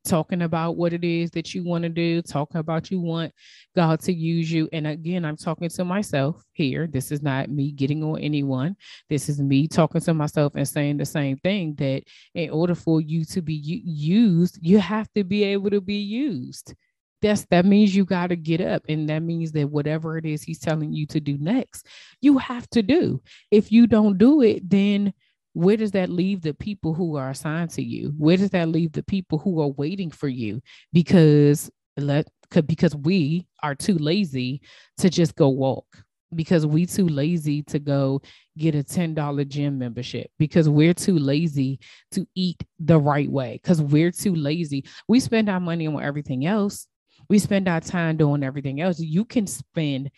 talking 0.04 0.42
about 0.42 0.76
what 0.76 0.92
it 0.92 1.04
is 1.04 1.30
that 1.33 1.54
you 1.54 1.64
want 1.64 1.83
to 1.83 1.88
do, 1.88 2.22
talking 2.22 2.59
about 2.59 2.90
you 2.90 3.00
want 3.00 3.33
God 3.76 4.00
to 4.00 4.12
use 4.12 4.50
you. 4.50 4.68
And 4.72 4.87
again, 4.87 5.24
I'm 5.24 5.37
talking 5.37 5.68
to 5.68 5.85
myself 5.85 6.42
here. 6.52 6.87
This 6.87 7.12
is 7.12 7.22
not 7.22 7.50
me 7.50 7.72
getting 7.72 8.02
on 8.02 8.18
anyone. 8.20 8.76
This 9.09 9.28
is 9.28 9.40
me 9.40 9.68
talking 9.68 10.00
to 10.00 10.14
myself 10.14 10.54
and 10.56 10.68
saying 10.68 10.96
the 10.96 11.04
same 11.04 11.37
thing 11.38 11.74
that 11.76 12.02
in 12.35 12.50
order 12.50 12.74
for 12.74 13.00
you 13.00 13.24
to 13.26 13.42
be 13.42 13.54
used, 13.54 14.59
you 14.62 14.78
have 14.78 15.11
to 15.12 15.24
be 15.24 15.44
able 15.44 15.70
to 15.70 15.80
be 15.80 15.98
used 15.98 16.74
that's 17.22 17.44
that 17.46 17.64
means 17.64 17.94
you 17.94 18.04
got 18.04 18.28
to 18.28 18.37
get 18.37 18.61
up 18.61 18.83
and 18.88 19.09
that 19.09 19.20
means 19.20 19.52
that 19.52 19.68
whatever 19.68 20.16
it 20.16 20.24
is 20.24 20.42
he's 20.42 20.59
telling 20.59 20.92
you 20.92 21.06
to 21.06 21.20
do 21.20 21.37
next 21.38 21.87
you 22.20 22.38
have 22.38 22.68
to 22.70 22.83
do. 22.83 23.20
If 23.50 23.72
you 23.72 23.87
don't 23.87 24.18
do 24.18 24.42
it 24.42 24.68
then 24.68 25.12
where 25.52 25.76
does 25.76 25.90
that 25.92 26.11
leave 26.11 26.42
the 26.42 26.54
people 26.54 26.94
who 26.94 27.16
are 27.16 27.30
assigned 27.30 27.70
to 27.70 27.83
you? 27.83 28.14
Where 28.16 28.37
does 28.37 28.50
that 28.50 28.68
leave 28.68 28.92
the 28.92 29.02
people 29.02 29.38
who 29.38 29.61
are 29.61 29.68
waiting 29.68 30.11
for 30.11 30.28
you? 30.28 30.62
Because 30.92 31.70
let 31.96 32.28
because 32.66 32.94
we 32.96 33.46
are 33.62 33.74
too 33.74 33.98
lazy 33.98 34.61
to 34.98 35.11
just 35.11 35.35
go 35.37 35.48
walk. 35.48 35.87
Because 36.33 36.64
we 36.64 36.87
too 36.87 37.09
lazy 37.09 37.62
to 37.64 37.80
go 37.80 38.22
get 38.56 38.76
a 38.76 38.85
$10 38.85 39.48
gym 39.48 39.78
membership. 39.78 40.30
Because 40.38 40.68
we're 40.68 40.94
too 40.94 41.18
lazy 41.18 41.80
to 42.12 42.24
eat 42.37 42.62
the 42.78 42.98
right 42.98 43.28
way. 43.28 43.59
Because 43.61 43.83
we're 43.83 44.12
too 44.12 44.37
lazy. 44.37 44.85
We 45.09 45.18
spend 45.18 45.48
our 45.48 45.59
money 45.59 45.88
on 45.88 46.00
everything 46.00 46.46
else 46.46 46.87
we 47.31 47.38
spend 47.38 47.69
our 47.69 47.81
time 47.81 48.16
doing 48.16 48.43
everything 48.43 48.81
else. 48.81 48.99
You 48.99 49.25
can 49.25 49.47
spend, 49.47 50.11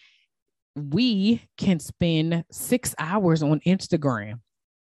we 0.74 1.42
can 1.58 1.78
spend 1.78 2.42
six 2.50 2.94
hours 2.98 3.42
on 3.42 3.60
Instagram 3.60 4.40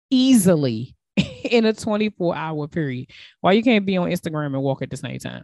easily 0.09 0.95
in 1.43 1.65
a 1.65 1.73
24 1.73 2.33
hour 2.33 2.67
period. 2.69 3.11
Why 3.41 3.51
you 3.51 3.61
can't 3.61 3.85
be 3.85 3.97
on 3.97 4.09
Instagram 4.09 4.47
and 4.47 4.63
walk 4.63 4.81
at 4.81 4.89
the 4.89 4.95
same 4.95 5.19
time? 5.19 5.43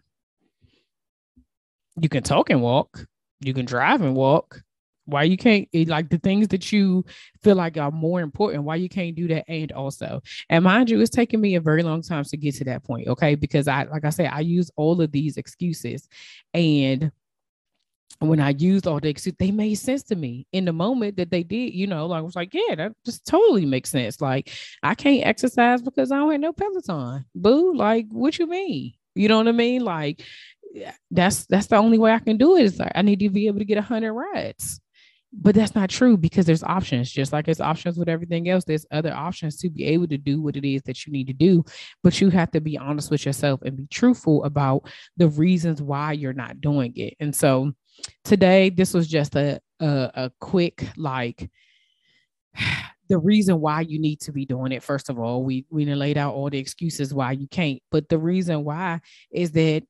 You 2.00 2.08
can 2.08 2.23
talk 2.23 2.50
and 2.50 2.62
walk, 2.62 3.06
you 3.41 3.54
can 3.54 3.65
drive 3.65 4.02
and 4.02 4.15
walk, 4.15 4.62
why 5.08 5.24
you 5.24 5.38
can't 5.38 5.67
eh, 5.74 5.86
like 5.88 6.10
the 6.10 6.17
things 6.20 6.48
that 6.50 6.72
you 6.72 7.04
feel 7.41 7.56
like 7.56 7.78
are 7.78 7.91
more 7.91 8.22
important 8.22 8.63
why 8.63 8.76
you 8.76 8.89
can't 8.89 9.15
do 9.15 9.28
that 9.28 9.46
and 9.48 9.72
also 9.72 10.22
and 10.50 10.63
mind 10.63 10.89
you 10.89 11.00
it's 11.00 11.10
taken 11.10 11.41
me 11.41 11.56
a 11.56 11.62
very 11.62 11.82
long 11.82 12.02
time 12.02 12.24
to 12.24 12.38
get 12.38 12.54
to 12.54 12.63
that 12.63 12.84
point 12.84 13.08
okay 13.08 13.34
because 13.34 13.67
i 13.67 13.84
like 13.84 14.06
i 14.06 14.10
said 14.10 14.30
i 14.32 14.41
use 14.41 14.70
all 14.76 15.02
of 15.02 15.12
these 15.12 15.38
excuses 15.38 16.08
and 16.54 17.12
when 18.20 18.39
I 18.39 18.50
used 18.50 18.88
all 18.88 19.00
the 19.00 19.10
excuses, 19.10 19.38
they 19.38 19.52
made 19.52 19.76
sense 19.76 20.04
to 20.04 20.15
me 20.15 20.48
in 20.52 20.65
the 20.65 20.74
moment 20.74 21.17
that 21.17 21.30
they 21.30 21.43
did. 21.43 21.74
You 21.74 21.88
know, 21.88 22.08
like 22.08 22.20
I 22.20 22.22
was 22.22 22.36
like, 22.36 22.54
yeah, 22.54 22.76
that 22.76 22.93
just 23.06 23.26
totally 23.28 23.65
makes 23.65 23.91
sense. 23.91 24.20
Like 24.22 24.52
I 24.82 24.96
can't 24.96 25.26
exercise 25.26 25.82
because 25.82 26.12
I 26.12 26.17
don't 26.17 26.32
have 26.32 26.41
no 26.41 26.54
Peloton. 26.54 27.26
Boo, 27.36 27.76
like 27.76 28.08
what 28.10 28.39
you 28.39 28.48
mean? 28.48 28.93
You 29.13 29.28
know 29.28 29.38
what 29.38 29.48
I 29.48 29.52
mean? 29.52 29.84
Like 29.84 30.24
that's 31.12 31.46
that's 31.46 31.67
the 31.67 31.78
only 31.78 31.98
way 31.98 32.12
I 32.12 32.20
can 32.20 32.38
do 32.38 32.58
it. 32.58 32.63
Is 32.63 32.80
like 32.80 32.91
I 32.96 33.02
need 33.02 33.20
to 33.20 33.30
be 33.30 33.48
able 33.48 33.60
to 33.60 33.65
get 33.65 33.84
hundred 33.84 34.13
rides 34.13 34.82
but 35.39 35.54
that's 35.56 35.76
not 35.76 35.89
true 35.89 36.17
because 36.17 36.45
there's 36.45 36.63
options 36.63 37.12
just 37.12 37.32
like 37.32 37.45
there's 37.45 37.62
options 37.62 37.97
with 37.97 38.10
everything 38.10 38.50
else 38.50 38.63
there's 38.63 38.86
other 38.91 39.13
options 39.13 39.58
to 39.58 39.69
be 39.69 39.86
able 39.86 40.08
to 40.08 40.17
do 40.17 40.41
what 40.41 40.56
it 40.56 40.67
is 40.67 40.82
that 40.84 41.06
you 41.06 41.13
need 41.13 41.28
to 41.28 41.34
do 41.34 41.63
but 42.04 42.19
you 42.19 42.30
have 42.30 42.52
to 42.52 42.60
be 42.60 42.78
honest 42.78 43.12
with 43.12 43.26
yourself 43.26 43.62
and 43.63 43.78
be 43.78 43.88
truthful 43.88 44.43
about 44.43 44.89
the 45.17 45.28
reasons 45.30 45.82
why 45.82 46.12
you're 46.12 46.34
not 46.34 46.60
doing 46.60 46.91
it 46.95 47.13
and 47.19 47.36
so 47.36 47.71
today 48.23 48.69
this 48.69 48.93
was 48.93 49.08
just 49.08 49.36
a 49.36 49.60
a, 49.80 50.12
a 50.15 50.32
quick 50.39 50.88
like 50.97 51.50
the 53.10 53.17
reason 53.17 53.62
why 53.62 53.82
you 53.82 54.00
need 54.00 54.19
to 54.21 54.32
be 54.32 54.45
doing 54.45 54.71
it. 54.71 54.84
First 54.84 55.10
of 55.10 55.19
all, 55.19 55.43
we 55.43 55.65
we 55.69 55.86
laid 55.86 56.17
out 56.17 56.34
all 56.34 56.50
the 56.50 56.58
excuses 56.58 57.13
why 57.13 57.32
you 57.32 57.47
can't, 57.47 57.82
but 57.91 58.10
the 58.10 58.17
reason 58.17 58.63
why 58.63 59.02
is 59.32 59.52
that 59.52 59.84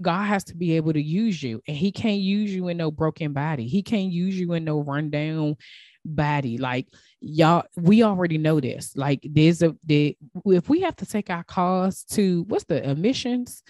God 0.00 0.24
has 0.24 0.44
to 0.44 0.56
be 0.56 0.76
able 0.76 0.92
to 0.92 1.02
use 1.02 1.42
you, 1.42 1.62
and 1.66 1.76
He 1.76 1.92
can't 1.92 2.20
use 2.20 2.52
you 2.52 2.68
in 2.68 2.76
no 2.76 2.90
broken 2.90 3.32
body. 3.32 3.66
He 3.66 3.82
can't 3.82 4.10
use 4.10 4.38
you 4.38 4.52
in 4.54 4.64
no 4.64 4.80
rundown 4.80 5.56
body. 6.04 6.58
Like 6.58 6.88
y'all, 7.20 7.64
we 7.76 8.02
already 8.02 8.38
know 8.38 8.60
this. 8.60 8.96
Like 8.96 9.20
there's 9.22 9.62
a 9.62 9.76
the 9.84 10.16
if 10.46 10.68
we 10.68 10.80
have 10.80 10.96
to 10.96 11.06
take 11.06 11.30
our 11.30 11.44
cars 11.44 12.04
to 12.10 12.44
what's 12.48 12.64
the 12.64 12.88
emissions 12.88 13.62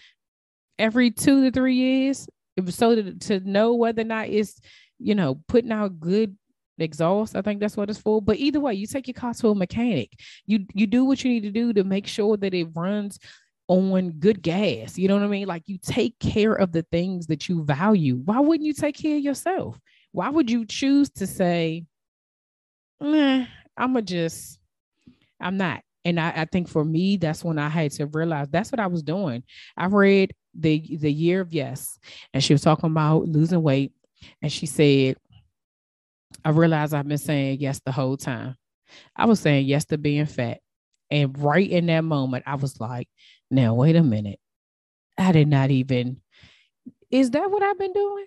every 0.79 1.11
two 1.11 1.45
to 1.45 1.51
three 1.51 1.75
years, 1.75 2.29
so 2.69 2.95
to, 2.95 3.15
to 3.15 3.41
know 3.41 3.75
whether 3.75 4.03
or 4.03 4.07
not 4.07 4.29
it's 4.29 4.61
you 4.99 5.15
know 5.15 5.41
putting 5.49 5.73
out 5.73 6.01
good 6.01 6.37
exhaust. 6.79 7.37
I 7.37 7.43
think 7.43 7.61
that's 7.61 7.77
what 7.77 7.91
it's 7.91 8.01
for. 8.01 8.23
But 8.23 8.39
either 8.39 8.61
way, 8.61 8.75
you 8.75 8.87
take 8.87 9.07
your 9.07 9.15
car 9.15 9.35
to 9.35 9.49
a 9.49 9.55
mechanic. 9.55 10.13
You 10.47 10.67
you 10.75 10.87
do 10.87 11.05
what 11.05 11.23
you 11.25 11.31
need 11.31 11.43
to 11.43 11.51
do 11.51 11.73
to 11.75 11.85
make 11.85 12.07
sure 12.07 12.37
that 12.39 12.55
it 12.55 12.69
runs 12.75 13.19
on 13.71 14.11
good 14.19 14.43
gas. 14.43 14.99
You 14.99 15.07
know 15.07 15.15
what 15.15 15.23
I 15.23 15.29
mean? 15.29 15.47
Like 15.47 15.63
you 15.67 15.79
take 15.79 16.19
care 16.19 16.55
of 16.55 16.73
the 16.73 16.83
things 16.91 17.29
that 17.29 17.49
you 17.49 17.63
value. 17.63 18.17
Why 18.17 18.41
wouldn't 18.41 18.67
you 18.67 18.73
take 18.73 18.97
care 18.97 19.17
of 19.17 19.23
yourself? 19.23 19.79
Why 20.11 20.29
would 20.29 20.51
you 20.51 20.67
choose 20.67 21.09
to 21.11 21.27
say, 21.27 21.85
nah, 23.01 23.45
I'm 23.77 23.93
gonna 23.93 24.03
just, 24.03 24.59
I'm 25.41 25.57
not. 25.57 25.83
And 26.05 26.19
I, 26.19 26.33
I 26.35 26.45
think 26.47 26.69
for 26.69 26.85
me, 26.85 27.17
that's 27.17 27.45
when 27.45 27.61
I 27.61 27.69
had 27.69 27.93
to 27.93 28.07
realize 28.07 28.49
that's 28.51 28.73
what 28.73 28.81
I 28.81 28.89
was 28.89 29.05
doing. 29.05 29.45
I 29.77 29.87
read 29.87 30.35
the 30.53 30.97
the 30.99 31.13
year 31.13 31.43
of 31.43 31.53
yes, 31.53 31.97
and 32.35 32.43
she 32.43 32.55
was 32.55 32.63
talking 32.63 32.91
about 32.91 33.29
losing 33.29 33.63
weight, 33.63 33.93
and 34.43 34.51
she 34.51 34.67
said, 34.67 35.17
I 36.45 36.51
realized 36.51 36.93
I've 36.93 37.07
been 37.07 37.19
saying 37.19 37.61
yes 37.61 37.81
the 37.85 37.93
whole 37.93 38.17
time. 38.17 38.57
I 39.15 39.27
was 39.27 39.39
saying 39.39 39.67
yes 39.67 39.85
to 39.87 39.99
being 39.99 40.27
fat. 40.27 40.59
And 41.11 41.39
right 41.39 41.69
in 41.69 41.87
that 41.87 42.03
moment, 42.03 42.45
I 42.47 42.55
was 42.55 42.81
like, 42.81 43.09
now, 43.51 43.75
wait 43.75 43.97
a 43.97 44.03
minute. 44.03 44.39
I 45.19 45.33
did 45.33 45.49
not 45.49 45.71
even, 45.71 46.21
is 47.11 47.31
that 47.33 47.51
what 47.51 47.63
I've 47.63 47.79
been 47.79 47.93
doing? 47.93 48.27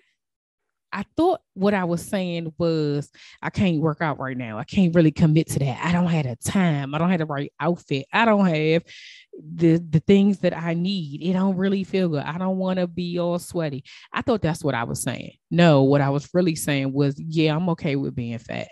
I 0.94 1.04
thought 1.16 1.40
what 1.54 1.74
I 1.74 1.82
was 1.82 2.06
saying 2.06 2.54
was 2.56 3.10
I 3.42 3.50
can't 3.50 3.80
work 3.80 4.00
out 4.00 4.20
right 4.20 4.36
now. 4.36 4.58
I 4.58 4.64
can't 4.64 4.94
really 4.94 5.10
commit 5.10 5.48
to 5.50 5.58
that. 5.58 5.84
I 5.84 5.90
don't 5.90 6.06
have 6.06 6.24
the 6.24 6.36
time. 6.36 6.94
I 6.94 6.98
don't 6.98 7.10
have 7.10 7.18
the 7.18 7.26
right 7.26 7.52
outfit. 7.58 8.06
I 8.12 8.24
don't 8.24 8.46
have 8.46 8.84
the 9.36 9.78
the 9.78 9.98
things 9.98 10.38
that 10.38 10.56
I 10.56 10.74
need. 10.74 11.20
It 11.20 11.32
don't 11.32 11.56
really 11.56 11.82
feel 11.82 12.10
good. 12.10 12.22
I 12.22 12.38
don't 12.38 12.58
want 12.58 12.78
to 12.78 12.86
be 12.86 13.18
all 13.18 13.40
sweaty. 13.40 13.82
I 14.12 14.22
thought 14.22 14.40
that's 14.40 14.62
what 14.62 14.76
I 14.76 14.84
was 14.84 15.02
saying. 15.02 15.32
No, 15.50 15.82
what 15.82 16.00
I 16.00 16.10
was 16.10 16.28
really 16.32 16.54
saying 16.54 16.92
was, 16.92 17.16
yeah, 17.18 17.56
I'm 17.56 17.68
okay 17.70 17.96
with 17.96 18.14
being 18.14 18.38
fat, 18.38 18.68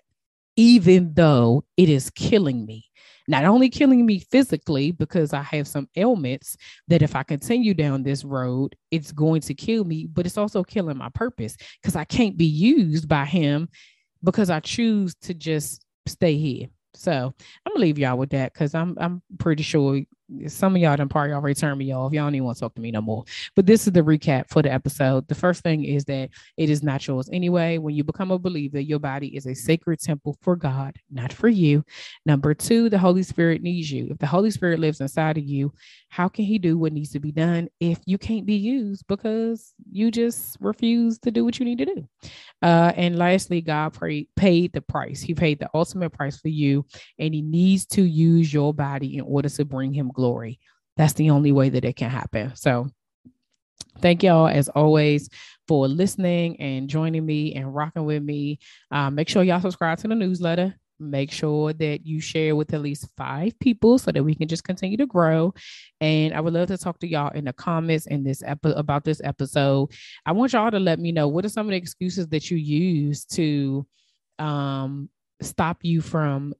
even 0.54 1.14
though 1.14 1.64
it 1.76 1.88
is 1.88 2.08
killing 2.10 2.64
me 2.64 2.84
not 3.28 3.44
only 3.44 3.68
killing 3.68 4.04
me 4.04 4.18
physically 4.18 4.92
because 4.92 5.32
I 5.32 5.42
have 5.42 5.68
some 5.68 5.88
ailments 5.96 6.56
that 6.88 7.02
if 7.02 7.14
I 7.14 7.22
continue 7.22 7.74
down 7.74 8.02
this 8.02 8.24
road, 8.24 8.76
it's 8.90 9.12
going 9.12 9.40
to 9.42 9.54
kill 9.54 9.84
me, 9.84 10.06
but 10.06 10.26
it's 10.26 10.38
also 10.38 10.62
killing 10.64 10.96
my 10.96 11.08
purpose 11.10 11.56
because 11.80 11.96
I 11.96 12.04
can't 12.04 12.36
be 12.36 12.46
used 12.46 13.08
by 13.08 13.24
him 13.24 13.68
because 14.22 14.50
I 14.50 14.60
choose 14.60 15.14
to 15.22 15.34
just 15.34 15.84
stay 16.06 16.36
here. 16.36 16.68
So 16.94 17.32
I'm 17.66 17.72
gonna 17.72 17.80
leave 17.80 17.98
y'all 17.98 18.18
with 18.18 18.30
that 18.30 18.52
because 18.52 18.74
I'm 18.74 18.96
I'm 19.00 19.22
pretty 19.38 19.62
sure 19.62 20.02
some 20.46 20.74
of 20.74 20.82
y'all 20.82 20.96
done 20.96 21.08
probably 21.08 21.32
already 21.32 21.54
turned 21.54 21.78
me 21.78 21.92
off. 21.92 22.12
Y'all 22.12 22.24
don't 22.24 22.34
even 22.34 22.44
want 22.44 22.56
to 22.56 22.60
talk 22.60 22.74
to 22.74 22.80
me 22.80 22.90
no 22.90 23.00
more. 23.00 23.24
But 23.54 23.66
this 23.66 23.86
is 23.86 23.92
the 23.92 24.00
recap 24.00 24.48
for 24.48 24.62
the 24.62 24.72
episode. 24.72 25.28
The 25.28 25.34
first 25.34 25.62
thing 25.62 25.84
is 25.84 26.04
that 26.06 26.30
it 26.56 26.70
is 26.70 26.82
not 26.82 27.06
yours 27.06 27.28
anyway. 27.32 27.78
When 27.78 27.94
you 27.94 28.04
become 28.04 28.30
a 28.30 28.38
believer, 28.38 28.80
your 28.80 28.98
body 28.98 29.36
is 29.36 29.46
a 29.46 29.54
sacred 29.54 30.00
temple 30.00 30.36
for 30.40 30.56
God, 30.56 30.96
not 31.10 31.32
for 31.32 31.48
you. 31.48 31.84
Number 32.26 32.54
two, 32.54 32.88
the 32.88 32.98
Holy 32.98 33.22
Spirit 33.22 33.62
needs 33.62 33.90
you. 33.90 34.08
If 34.10 34.18
the 34.18 34.26
Holy 34.26 34.50
Spirit 34.50 34.80
lives 34.80 35.00
inside 35.00 35.38
of 35.38 35.44
you, 35.44 35.72
how 36.08 36.28
can 36.28 36.44
He 36.44 36.58
do 36.58 36.78
what 36.78 36.92
needs 36.92 37.10
to 37.10 37.20
be 37.20 37.32
done 37.32 37.68
if 37.80 37.98
you 38.06 38.18
can't 38.18 38.46
be 38.46 38.56
used 38.56 39.06
because 39.06 39.72
you 39.90 40.10
just 40.10 40.56
refuse 40.60 41.18
to 41.20 41.30
do 41.30 41.44
what 41.44 41.58
you 41.58 41.64
need 41.64 41.78
to 41.78 41.86
do? 41.86 42.08
Uh, 42.62 42.92
and 42.96 43.18
lastly, 43.18 43.60
God 43.60 43.92
pray, 43.92 44.26
paid 44.36 44.72
the 44.72 44.80
price. 44.80 45.20
He 45.20 45.34
paid 45.34 45.58
the 45.58 45.70
ultimate 45.74 46.10
price 46.10 46.40
for 46.40 46.48
you, 46.48 46.86
and 47.18 47.34
He 47.34 47.42
needs 47.42 47.86
to 47.86 48.02
use 48.02 48.52
your 48.52 48.72
body 48.72 49.16
in 49.16 49.22
order 49.22 49.48
to 49.48 49.64
bring 49.64 49.92
Him 49.92 50.10
glory 50.14 50.21
glory. 50.22 50.60
That's 50.96 51.14
the 51.14 51.30
only 51.30 51.50
way 51.50 51.68
that 51.70 51.84
it 51.84 51.96
can 51.96 52.10
happen. 52.10 52.54
So, 52.54 52.88
thank 53.98 54.22
y'all 54.22 54.46
as 54.46 54.68
always 54.68 55.28
for 55.66 55.88
listening 55.88 56.60
and 56.60 56.88
joining 56.88 57.26
me 57.26 57.54
and 57.54 57.74
rocking 57.74 58.04
with 58.04 58.22
me. 58.22 58.60
Uh, 58.92 59.10
make 59.10 59.28
sure 59.28 59.42
y'all 59.42 59.60
subscribe 59.60 59.98
to 59.98 60.08
the 60.08 60.14
newsletter. 60.14 60.76
Make 61.00 61.32
sure 61.32 61.72
that 61.72 62.06
you 62.06 62.20
share 62.20 62.54
with 62.54 62.72
at 62.72 62.82
least 62.82 63.08
five 63.16 63.58
people 63.58 63.98
so 63.98 64.12
that 64.12 64.22
we 64.22 64.36
can 64.36 64.46
just 64.46 64.62
continue 64.62 64.96
to 64.98 65.06
grow. 65.06 65.52
And 66.00 66.32
I 66.32 66.40
would 66.40 66.52
love 66.52 66.68
to 66.68 66.78
talk 66.78 67.00
to 67.00 67.08
y'all 67.08 67.32
in 67.34 67.46
the 67.46 67.52
comments 67.52 68.06
in 68.06 68.22
this 68.22 68.44
about 68.46 69.02
this 69.02 69.20
episode. 69.24 69.90
I 70.24 70.30
want 70.30 70.52
y'all 70.52 70.70
to 70.70 70.78
let 70.78 71.00
me 71.00 71.10
know 71.10 71.26
what 71.26 71.44
are 71.44 71.48
some 71.48 71.66
of 71.66 71.70
the 71.70 71.76
excuses 71.76 72.28
that 72.28 72.48
you 72.52 72.58
use 72.58 73.24
to 73.26 73.84
um, 74.38 75.08
stop 75.40 75.78
you 75.82 76.00
from 76.00 76.54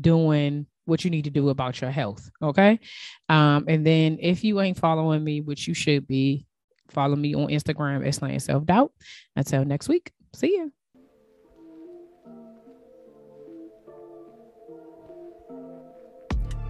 doing 0.00 0.66
what 0.84 1.04
you 1.04 1.10
need 1.10 1.24
to 1.24 1.30
do 1.30 1.48
about 1.48 1.80
your 1.80 1.90
health. 1.90 2.30
Okay. 2.42 2.80
Um, 3.28 3.64
and 3.68 3.86
then 3.86 4.18
if 4.20 4.44
you 4.44 4.60
ain't 4.60 4.78
following 4.78 5.22
me, 5.22 5.40
which 5.40 5.68
you 5.68 5.74
should 5.74 6.06
be, 6.06 6.46
follow 6.90 7.16
me 7.16 7.34
on 7.34 7.48
Instagram 7.48 8.06
at 8.06 8.14
Slaying 8.14 8.40
Self 8.40 8.64
Doubt. 8.66 8.92
Until 9.36 9.64
next 9.64 9.88
week, 9.88 10.12
see 10.34 10.48
you. 10.48 10.72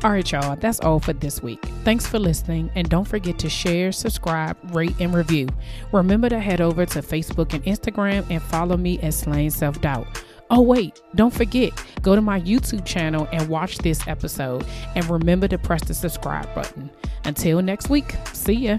All 0.05 0.11
right, 0.11 0.33
y'all, 0.33 0.57
that's 0.57 0.81
all 0.81 0.99
for 0.99 1.13
this 1.13 1.45
week. 1.45 1.65
Thanks 1.85 2.09
for 2.09 2.19
listening, 2.19 2.73
and 2.75 2.89
don't 2.89 3.07
forget 3.07 3.39
to 3.39 3.49
share, 3.49 3.93
subscribe, 3.93 4.57
rate, 4.75 4.97
and 4.99 5.15
review. 5.15 5.47
Remember 5.93 6.29
to 6.29 6.41
head 6.41 6.61
over 6.61 6.85
to 6.87 7.03
Facebook 7.03 7.55
and 7.55 7.65
Instagram 7.65 8.29
and 8.29 8.43
follow 8.43 8.77
me 8.77 8.99
at 8.99 9.15
Slaying 9.15 9.51
Self 9.51 9.81
Doubt. 9.81 10.25
Oh, 10.55 10.61
wait, 10.61 11.01
don't 11.15 11.33
forget, 11.33 11.73
go 12.03 12.15
to 12.15 12.21
my 12.21 12.39
YouTube 12.43 12.85
channel 12.85 13.27
and 13.33 13.49
watch 13.49 13.79
this 13.79 14.07
episode. 14.07 14.67
And 14.95 15.09
remember 15.09 15.49
to 15.49 15.57
press 15.57 15.83
the 15.83 15.95
subscribe 15.95 16.55
button. 16.55 16.91
Until 17.25 17.63
next 17.63 17.89
week, 17.89 18.15
see 18.35 18.53
ya. 18.53 18.79